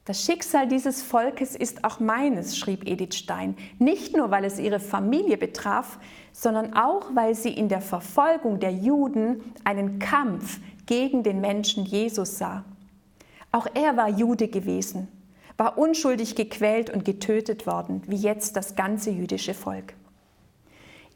Das 0.05 0.24
Schicksal 0.24 0.68
dieses 0.68 1.03
Volkes 1.03 1.55
ist 1.55 1.85
auch 1.85 2.01
meines, 2.01 2.57
schrieb 2.57 2.89
Edith 2.89 3.16
Stein, 3.16 3.57
nicht 3.79 4.16
nur 4.16 4.31
weil 4.31 4.45
es 4.45 4.59
ihre 4.59 4.81
Familie 4.81 5.37
betraf, 5.37 5.99
sondern 6.33 6.72
auch 6.74 7.14
weil 7.14 7.35
sie 7.35 7.53
in 7.53 7.68
der 7.68 7.83
Verfolgung 7.83 8.59
der 8.59 8.72
Juden 8.72 9.43
einen 9.64 9.99
Kampf 9.99 10.61
gegen 10.87 11.24
den 11.24 11.43
Menschen 11.43 11.85
Jesus 11.85 12.39
sah. 12.39 12.64
Auch 13.53 13.66
er 13.74 13.99
war 13.99 14.09
Jude 14.09 14.49
gewesen, 14.49 15.09
war 15.59 15.76
unschuldig 15.76 16.37
gequält 16.37 16.89
und 16.89 17.05
getötet 17.05 17.66
worden, 17.66 18.03
wie 18.07 18.16
jetzt 18.16 18.57
das 18.57 18.76
ganze 18.76 19.11
jüdische 19.11 19.53
Volk. 19.53 19.93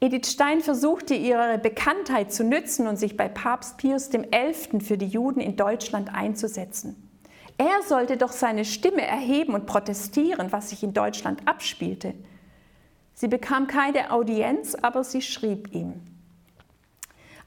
Edith 0.03 0.33
Stein 0.33 0.63
versuchte 0.63 1.15
ihre 1.15 1.59
Bekanntheit 1.59 2.33
zu 2.33 2.43
nützen 2.43 2.89
und 2.89 2.97
sich 2.97 3.17
bei 3.17 3.29
Papst 3.29 3.77
Pius 3.77 4.11
XI. 4.11 4.81
für 4.81 4.99
die 4.99 5.07
Juden 5.07 5.39
in 5.39 5.55
Deutschland 5.55 6.13
einzusetzen. 6.13 7.09
Er 7.57 7.85
sollte 7.87 8.17
doch 8.17 8.33
seine 8.33 8.65
Stimme 8.65 9.07
erheben 9.07 9.55
und 9.55 9.65
protestieren, 9.65 10.51
was 10.51 10.71
sich 10.71 10.83
in 10.83 10.93
Deutschland 10.93 11.47
abspielte. 11.47 12.15
Sie 13.15 13.29
bekam 13.29 13.69
keine 13.69 14.11
Audienz, 14.11 14.75
aber 14.75 15.05
sie 15.05 15.23
schrieb 15.23 15.73
ihm. 15.73 15.93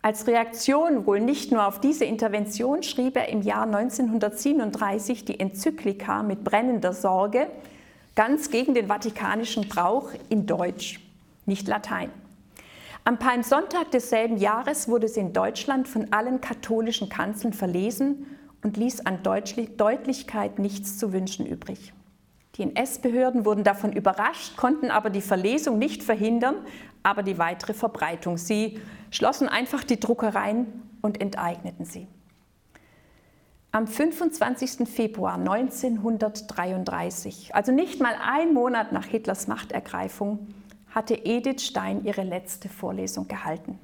Als 0.02 0.26
Reaktion 0.26 1.06
wohl 1.06 1.20
nicht 1.20 1.52
nur 1.52 1.68
auf 1.68 1.82
diese 1.82 2.06
Intervention 2.06 2.84
schrieb 2.84 3.18
er 3.18 3.28
im 3.28 3.42
Jahr 3.42 3.64
1937 3.64 5.26
die 5.26 5.42
Enzyklika 5.42 6.24
mit 6.24 6.46
brennender 6.46 6.94
Sorge, 6.94 7.50
ganz 8.16 8.50
gegen 8.50 8.74
den 8.74 8.88
vatikanischen 8.88 9.68
Brauch 9.68 10.12
in 10.30 10.46
Deutsch, 10.46 11.02
nicht 11.46 11.68
Latein. 11.68 12.12
Am 13.08 13.20
Palmsonntag 13.20 13.92
desselben 13.92 14.38
Jahres 14.38 14.88
wurde 14.88 15.08
sie 15.08 15.20
in 15.20 15.32
Deutschland 15.32 15.88
von 15.88 16.12
allen 16.12 16.42
katholischen 16.42 17.08
Kanzeln 17.08 17.54
verlesen 17.54 18.26
und 18.64 18.78
ließ 18.78 19.06
an 19.06 19.22
Deutlichkeit 19.22 20.58
nichts 20.58 20.98
zu 20.98 21.14
wünschen 21.14 21.46
übrig. 21.46 21.94
Die 22.56 22.64
NS-Behörden 22.64 23.46
wurden 23.46 23.64
davon 23.64 23.94
überrascht, 23.94 24.58
konnten 24.58 24.90
aber 24.90 25.12
die 25.12 25.22
Verlesung 25.22 25.78
nicht 25.78 26.02
verhindern, 26.02 26.56
aber 27.04 27.22
die 27.22 27.38
weitere 27.38 27.76
Verbreitung. 27.76 28.40
Sie 28.40 28.80
schlossen 29.12 29.48
einfach 29.48 29.84
die 29.84 30.00
Druckereien 30.00 30.66
und 31.04 31.22
enteigneten 31.22 31.86
sie. 31.86 32.08
Am 33.72 33.86
25. 33.86 34.90
Februar 34.90 35.36
1933, 35.36 37.54
also 37.54 37.72
nicht 37.72 38.02
mal 38.02 38.16
ein 38.20 38.56
Monat 38.56 38.94
nach 38.94 39.06
Hitlers 39.06 39.48
Machtergreifung, 39.48 40.48
hatte 40.96 41.14
Edith 41.14 41.62
Stein 41.62 42.06
ihre 42.06 42.24
letzte 42.24 42.70
Vorlesung 42.70 43.28
gehalten. 43.28 43.78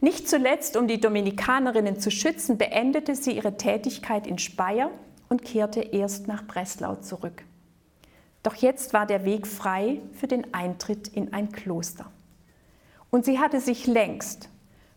Nicht 0.00 0.28
zuletzt, 0.28 0.76
um 0.76 0.88
die 0.88 1.00
Dominikanerinnen 1.00 2.00
zu 2.00 2.10
schützen, 2.10 2.58
beendete 2.58 3.14
sie 3.14 3.32
ihre 3.32 3.56
Tätigkeit 3.56 4.26
in 4.26 4.38
Speyer 4.38 4.90
und 5.28 5.44
kehrte 5.44 5.80
erst 5.80 6.26
nach 6.26 6.46
Breslau 6.46 6.96
zurück. 6.96 7.44
Doch 8.42 8.54
jetzt 8.56 8.92
war 8.92 9.06
der 9.06 9.24
Weg 9.24 9.46
frei 9.46 10.00
für 10.12 10.26
den 10.26 10.52
Eintritt 10.52 11.08
in 11.08 11.32
ein 11.32 11.52
Kloster. 11.52 12.10
Und 13.10 13.24
sie 13.24 13.38
hatte 13.38 13.60
sich 13.60 13.86
längst 13.86 14.48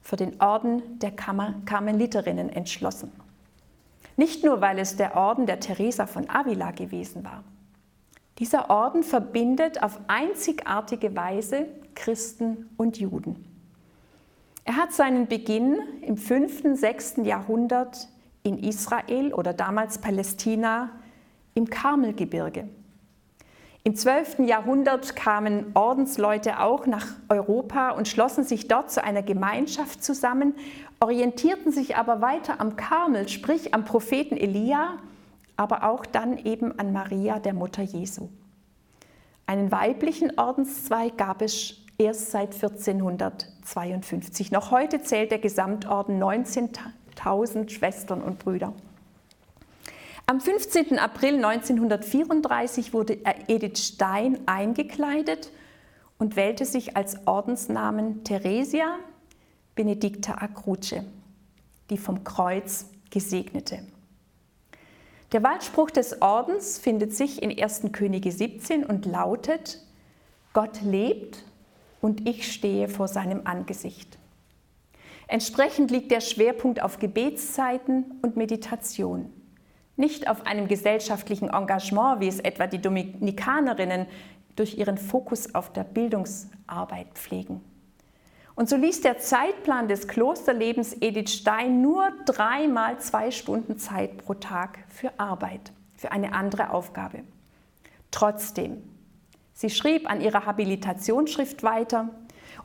für 0.01 0.15
den 0.15 0.41
Orden 0.41 0.99
der 0.99 1.11
Karmeliterinnen 1.11 2.49
entschlossen. 2.49 3.11
Nicht 4.15 4.43
nur, 4.43 4.61
weil 4.61 4.79
es 4.79 4.95
der 4.95 5.15
Orden 5.15 5.45
der 5.45 5.59
Teresa 5.59 6.07
von 6.07 6.29
Avila 6.29 6.71
gewesen 6.71 7.23
war. 7.23 7.43
Dieser 8.39 8.69
Orden 8.69 9.03
verbindet 9.03 9.81
auf 9.81 9.99
einzigartige 10.07 11.15
Weise 11.15 11.65
Christen 11.95 12.69
und 12.77 12.99
Juden. 12.99 13.43
Er 14.63 14.75
hat 14.75 14.93
seinen 14.93 15.27
Beginn 15.27 15.79
im 16.01 16.17
5., 16.17 16.77
6. 16.77 17.15
Jahrhundert 17.23 18.09
in 18.43 18.59
Israel 18.59 19.33
oder 19.33 19.53
damals 19.53 19.97
Palästina 19.97 20.91
im 21.55 21.69
Karmelgebirge. 21.69 22.67
Im 23.83 23.95
12. 23.95 24.39
Jahrhundert 24.39 25.15
kamen 25.15 25.71
Ordensleute 25.73 26.59
auch 26.59 26.85
nach 26.85 27.07
Europa 27.29 27.91
und 27.91 28.07
schlossen 28.07 28.43
sich 28.43 28.67
dort 28.67 28.91
zu 28.91 29.01
einer 29.01 29.23
Gemeinschaft 29.23 30.03
zusammen, 30.03 30.53
orientierten 30.99 31.71
sich 31.71 31.95
aber 31.95 32.21
weiter 32.21 32.59
am 32.59 32.75
Karmel, 32.75 33.29
sprich 33.29 33.73
am 33.73 33.85
Propheten 33.85 34.35
Elia 34.35 34.97
aber 35.57 35.83
auch 35.83 36.05
dann 36.05 36.37
eben 36.37 36.77
an 36.79 36.93
Maria, 36.93 37.39
der 37.39 37.53
Mutter 37.53 37.81
Jesu. 37.81 38.29
Einen 39.47 39.71
weiblichen 39.71 40.37
Ordenszweig 40.37 41.17
gab 41.17 41.41
es 41.41 41.75
erst 41.97 42.31
seit 42.31 42.53
1452. 42.53 44.51
Noch 44.51 44.71
heute 44.71 45.01
zählt 45.01 45.31
der 45.31 45.39
Gesamtorden 45.39 46.21
19.000 46.21 47.69
Schwestern 47.69 48.21
und 48.21 48.39
Brüder. 48.39 48.73
Am 50.25 50.41
15. 50.41 50.99
April 50.99 51.35
1934 51.43 52.93
wurde 52.93 53.17
Edith 53.47 53.79
Stein 53.79 54.39
eingekleidet 54.45 55.51
und 56.17 56.35
wählte 56.35 56.65
sich 56.65 56.97
als 56.97 57.25
Ordensnamen 57.25 58.25
Theresia 58.25 58.97
Benedicta 59.75 60.33
Acruce, 60.33 61.03
die 61.89 61.97
vom 61.97 62.25
Kreuz 62.25 62.87
gesegnete. 63.09 63.79
Der 65.33 65.43
Wahlspruch 65.43 65.91
des 65.91 66.21
Ordens 66.21 66.77
findet 66.77 67.13
sich 67.13 67.43
in 67.43 67.51
1. 67.51 67.91
Könige 67.91 68.31
17 68.31 68.85
und 68.85 69.05
lautet, 69.05 69.81
Gott 70.53 70.81
lebt 70.81 71.43
und 71.99 72.29
ich 72.29 72.49
stehe 72.49 72.87
vor 72.87 73.09
seinem 73.09 73.41
Angesicht. 73.43 74.17
Entsprechend 75.27 75.91
liegt 75.91 76.11
der 76.11 76.21
Schwerpunkt 76.21 76.81
auf 76.81 76.99
Gebetszeiten 76.99 78.19
und 78.21 78.37
Meditation, 78.37 79.33
nicht 79.97 80.29
auf 80.29 80.45
einem 80.45 80.69
gesellschaftlichen 80.69 81.49
Engagement, 81.49 82.21
wie 82.21 82.29
es 82.29 82.39
etwa 82.39 82.65
die 82.65 82.81
Dominikanerinnen 82.81 84.05
durch 84.55 84.77
ihren 84.77 84.97
Fokus 84.97 85.53
auf 85.53 85.73
der 85.73 85.83
Bildungsarbeit 85.83 87.07
pflegen. 87.15 87.61
Und 88.57 88.67
so 88.67 88.75
ließ 88.75 89.01
der 89.01 89.19
Zeitplan 89.19 89.87
des 89.87 90.07
Klosterlebens 90.07 90.97
Edith 90.99 91.31
Stein 91.31 91.83
nur 91.83 92.11
dreimal 92.25 92.97
zwei 92.97 93.29
Stunden 93.29 93.77
Zeit 93.77 94.17
pro 94.17 94.33
Tag 94.33 94.79
für 94.89 95.11
Arbeit, 95.19 95.71
für 95.95 96.11
eine 96.11 96.33
andere 96.33 96.71
Aufgabe. 96.71 97.19
Trotzdem, 98.09 98.81
sie 99.53 99.69
schrieb 99.69 100.09
an 100.09 100.21
ihrer 100.21 100.47
Habilitationsschrift 100.47 101.61
weiter 101.61 102.09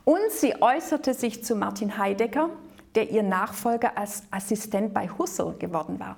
und 0.03 0.31
sie 0.31 0.59
äußerte 0.59 1.13
sich 1.13 1.43
zu 1.43 1.55
Martin 1.55 1.95
Heidegger, 1.95 2.49
der 2.95 3.11
ihr 3.11 3.21
Nachfolger 3.21 3.95
als 3.95 4.23
Assistent 4.31 4.95
bei 4.95 5.07
Husserl 5.07 5.55
geworden 5.59 5.99
war. 5.99 6.17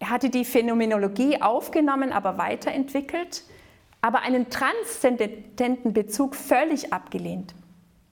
Er 0.00 0.10
hatte 0.10 0.28
die 0.28 0.44
Phänomenologie 0.44 1.40
aufgenommen, 1.40 2.10
aber 2.10 2.36
weiterentwickelt, 2.36 3.44
aber 4.00 4.22
einen 4.22 4.50
transzendenten 4.50 5.92
Bezug 5.92 6.34
völlig 6.34 6.92
abgelehnt. 6.92 7.54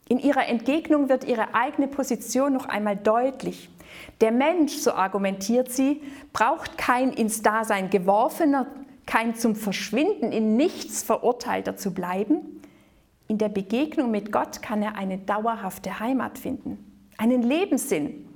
In 0.09 0.19
ihrer 0.19 0.47
Entgegnung 0.47 1.09
wird 1.09 1.25
ihre 1.25 1.55
eigene 1.55 1.89
Position 1.89 2.53
noch 2.53 2.67
einmal 2.67 2.97
deutlich. 2.97 3.71
Der 4.21 4.33
Mensch, 4.33 4.75
so 4.75 4.93
argumentiert 4.93 5.71
sie, 5.71 6.03
braucht 6.33 6.77
kein 6.77 7.13
ins 7.13 7.43
Dasein 7.43 7.91
geworfener, 7.91 8.67
kein 9.07 9.35
zum 9.35 9.55
Verschwinden 9.57 10.33
in 10.33 10.57
nichts 10.57 11.03
verurteilter 11.03 11.77
zu 11.77 11.93
bleiben. 11.95 12.63
In 13.29 13.39
der 13.39 13.49
Begegnung 13.49 14.11
mit 14.11 14.33
Gott 14.33 14.63
kann 14.63 14.83
er 14.83 14.97
eine 14.97 15.19
dauerhafte 15.19 16.01
Heimat 16.01 16.39
finden, 16.39 17.09
einen 17.17 17.43
Lebenssinn, 17.43 18.29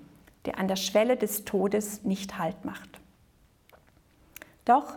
der 0.47 0.59
an 0.59 0.69
der 0.69 0.77
Schwelle 0.77 1.17
des 1.17 1.45
Todes 1.45 2.05
nicht 2.05 2.39
Halt 2.39 2.65
macht. 2.65 2.89
Doch 4.65 4.97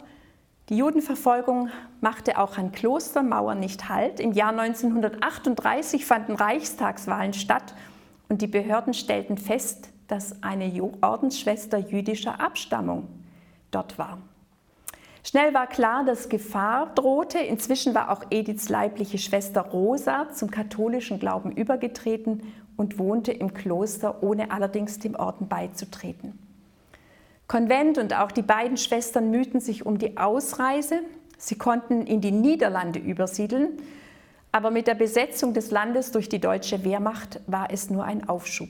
die 0.69 0.77
Judenverfolgung 0.77 1.69
machte 1.99 2.37
auch 2.37 2.57
an 2.57 2.71
Klostermauern 2.71 3.59
nicht 3.59 3.89
Halt. 3.89 4.19
Im 4.19 4.31
Jahr 4.31 4.57
1938 4.57 6.05
fanden 6.05 6.35
Reichstagswahlen 6.35 7.33
statt 7.33 7.73
und 8.29 8.41
die 8.41 8.47
Behörden 8.47 8.93
stellten 8.93 9.37
fest, 9.37 9.89
dass 10.07 10.43
eine 10.43 10.71
Ordensschwester 11.01 11.77
jüdischer 11.77 12.39
Abstammung 12.39 13.07
dort 13.71 13.97
war. 13.97 14.19
Schnell 15.23 15.53
war 15.53 15.67
klar, 15.67 16.03
dass 16.03 16.29
Gefahr 16.29 16.93
drohte. 16.95 17.37
Inzwischen 17.37 17.93
war 17.93 18.09
auch 18.09 18.23
Ediths 18.31 18.69
leibliche 18.69 19.17
Schwester 19.17 19.61
Rosa 19.61 20.29
zum 20.31 20.49
katholischen 20.49 21.19
Glauben 21.19 21.51
übergetreten 21.51 22.41
und 22.75 22.97
wohnte 22.97 23.31
im 23.31 23.53
Kloster, 23.53 24.23
ohne 24.23 24.51
allerdings 24.51 24.97
dem 24.99 25.15
Orden 25.15 25.47
beizutreten. 25.47 26.39
Konvent 27.51 27.97
und 27.97 28.17
auch 28.17 28.31
die 28.31 28.43
beiden 28.43 28.77
Schwestern 28.77 29.29
mühten 29.29 29.59
sich 29.59 29.85
um 29.85 29.97
die 29.97 30.15
Ausreise. 30.15 31.01
Sie 31.37 31.57
konnten 31.57 32.07
in 32.07 32.21
die 32.21 32.31
Niederlande 32.31 32.97
übersiedeln, 32.97 33.71
aber 34.53 34.71
mit 34.71 34.87
der 34.87 34.95
Besetzung 34.95 35.53
des 35.53 35.69
Landes 35.69 36.13
durch 36.13 36.29
die 36.29 36.39
deutsche 36.39 36.85
Wehrmacht 36.85 37.41
war 37.47 37.69
es 37.69 37.89
nur 37.89 38.05
ein 38.05 38.29
Aufschub. 38.29 38.69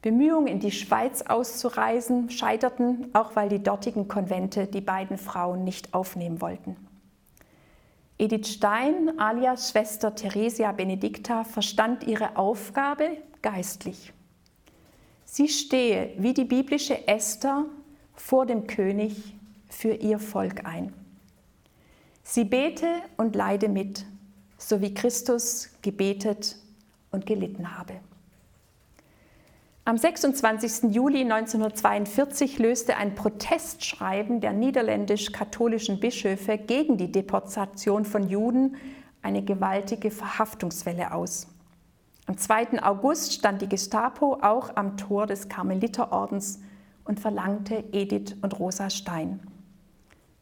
Bemühungen, 0.00 0.48
in 0.48 0.58
die 0.58 0.72
Schweiz 0.72 1.22
auszureisen, 1.22 2.30
scheiterten, 2.30 3.10
auch 3.12 3.36
weil 3.36 3.48
die 3.48 3.62
dortigen 3.62 4.08
Konvente 4.08 4.66
die 4.66 4.80
beiden 4.80 5.16
Frauen 5.16 5.62
nicht 5.62 5.94
aufnehmen 5.94 6.40
wollten. 6.40 6.76
Edith 8.18 8.48
Stein, 8.48 9.20
alias 9.20 9.70
Schwester 9.70 10.16
Theresia 10.16 10.72
Benedicta, 10.72 11.44
verstand 11.44 12.08
ihre 12.08 12.36
Aufgabe 12.36 13.18
geistlich. 13.40 14.12
Sie 15.34 15.48
stehe 15.48 16.10
wie 16.18 16.34
die 16.34 16.44
biblische 16.44 17.08
Esther 17.08 17.64
vor 18.14 18.44
dem 18.44 18.66
König 18.66 19.34
für 19.66 19.94
ihr 19.94 20.18
Volk 20.18 20.66
ein. 20.66 20.92
Sie 22.22 22.44
bete 22.44 22.86
und 23.16 23.34
leide 23.34 23.70
mit, 23.70 24.04
so 24.58 24.82
wie 24.82 24.92
Christus 24.92 25.70
gebetet 25.80 26.56
und 27.12 27.24
gelitten 27.24 27.78
habe. 27.78 27.94
Am 29.86 29.96
26. 29.96 30.94
Juli 30.94 31.22
1942 31.22 32.58
löste 32.58 32.98
ein 32.98 33.14
Protestschreiben 33.14 34.42
der 34.42 34.52
niederländisch-katholischen 34.52 35.98
Bischöfe 35.98 36.58
gegen 36.58 36.98
die 36.98 37.10
Deportation 37.10 38.04
von 38.04 38.28
Juden 38.28 38.76
eine 39.22 39.42
gewaltige 39.42 40.10
Verhaftungswelle 40.10 41.14
aus. 41.14 41.46
Am 42.26 42.38
2. 42.38 42.82
August 42.82 43.32
stand 43.32 43.62
die 43.62 43.68
Gestapo 43.68 44.38
auch 44.42 44.76
am 44.76 44.96
Tor 44.96 45.26
des 45.26 45.48
Karmeliterordens 45.48 46.60
und 47.04 47.18
verlangte 47.18 47.82
Edith 47.92 48.36
und 48.42 48.58
Rosa 48.58 48.90
Stein. 48.90 49.40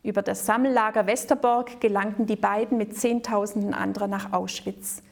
Über 0.03 0.23
das 0.23 0.47
Sammellager 0.47 1.07
Westerborg 1.07 1.81
gelangten 1.81 2.27
die 2.27 2.37
beiden 2.37 2.79
mit 2.79 2.97
Zehntausenden 2.97 3.75
anderer 3.75 4.09
nach 4.09 4.33
Auschwitz. 4.33 5.03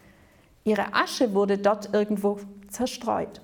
Ihre 0.64 0.94
Asche 0.94 1.34
wurde 1.34 1.58
dort 1.58 1.94
irgendwo 1.94 2.38
zerstreut. 2.68 3.40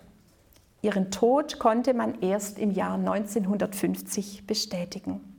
Ihren 0.83 1.11
Tod 1.11 1.59
konnte 1.59 1.95
man 1.95 2.20
erst 2.20 2.59
im 2.59 2.70
Jahr 2.70 2.95
1950 2.95 4.47
bestätigen. 4.47 5.34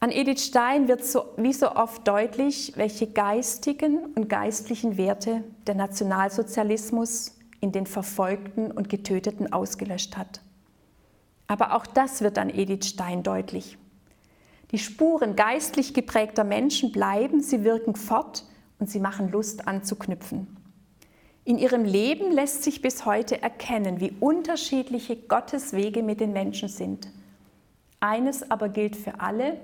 An 0.00 0.10
Edith 0.10 0.44
Stein 0.44 0.88
wird 0.88 1.04
so, 1.04 1.24
wie 1.36 1.52
so 1.52 1.72
oft 1.72 2.06
deutlich, 2.06 2.72
welche 2.76 3.06
geistigen 3.06 3.98
und 4.14 4.28
geistlichen 4.28 4.96
Werte 4.96 5.42
der 5.66 5.74
Nationalsozialismus 5.74 7.38
in 7.60 7.72
den 7.72 7.86
Verfolgten 7.86 8.70
und 8.70 8.90
Getöteten 8.90 9.52
ausgelöscht 9.52 10.16
hat. 10.16 10.42
Aber 11.46 11.74
auch 11.74 11.86
das 11.86 12.20
wird 12.20 12.38
an 12.38 12.50
Edith 12.50 12.86
Stein 12.86 13.22
deutlich. 13.22 13.78
Die 14.70 14.78
Spuren 14.78 15.36
geistlich 15.36 15.94
geprägter 15.94 16.44
Menschen 16.44 16.92
bleiben, 16.92 17.40
sie 17.40 17.64
wirken 17.64 17.94
fort 17.94 18.44
und 18.78 18.90
sie 18.90 19.00
machen 19.00 19.30
Lust 19.30 19.68
anzuknüpfen. 19.68 20.56
In 21.44 21.58
ihrem 21.58 21.84
Leben 21.84 22.32
lässt 22.32 22.62
sich 22.62 22.82
bis 22.82 23.04
heute 23.04 23.40
erkennen, 23.42 24.00
wie 24.00 24.12
unterschiedliche 24.18 25.16
Gottes 25.16 25.74
Wege 25.74 26.02
mit 26.02 26.20
den 26.20 26.32
Menschen 26.32 26.68
sind. 26.68 27.08
Eines 28.00 28.50
aber 28.50 28.68
gilt 28.70 28.96
für 28.96 29.20
alle, 29.20 29.60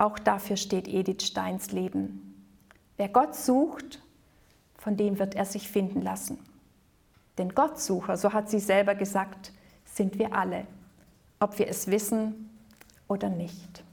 auch 0.00 0.18
dafür 0.18 0.56
steht 0.56 0.88
Edith 0.88 1.26
Steins 1.26 1.72
Leben. 1.72 2.34
Wer 2.96 3.08
Gott 3.08 3.34
sucht, 3.36 4.02
von 4.78 4.96
dem 4.96 5.18
wird 5.18 5.34
er 5.34 5.44
sich 5.44 5.68
finden 5.68 6.00
lassen. 6.00 6.38
Denn 7.36 7.54
Gottsucher, 7.54 8.16
so 8.16 8.32
hat 8.32 8.48
sie 8.48 8.60
selber 8.60 8.94
gesagt, 8.94 9.52
sind 9.84 10.18
wir 10.18 10.34
alle, 10.34 10.66
ob 11.38 11.58
wir 11.58 11.68
es 11.68 11.86
wissen 11.86 12.50
oder 13.08 13.28
nicht. 13.28 13.84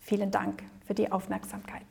Vielen 0.00 0.30
Dank 0.30 0.62
für 0.86 0.94
die 0.94 1.10
Aufmerksamkeit. 1.10 1.82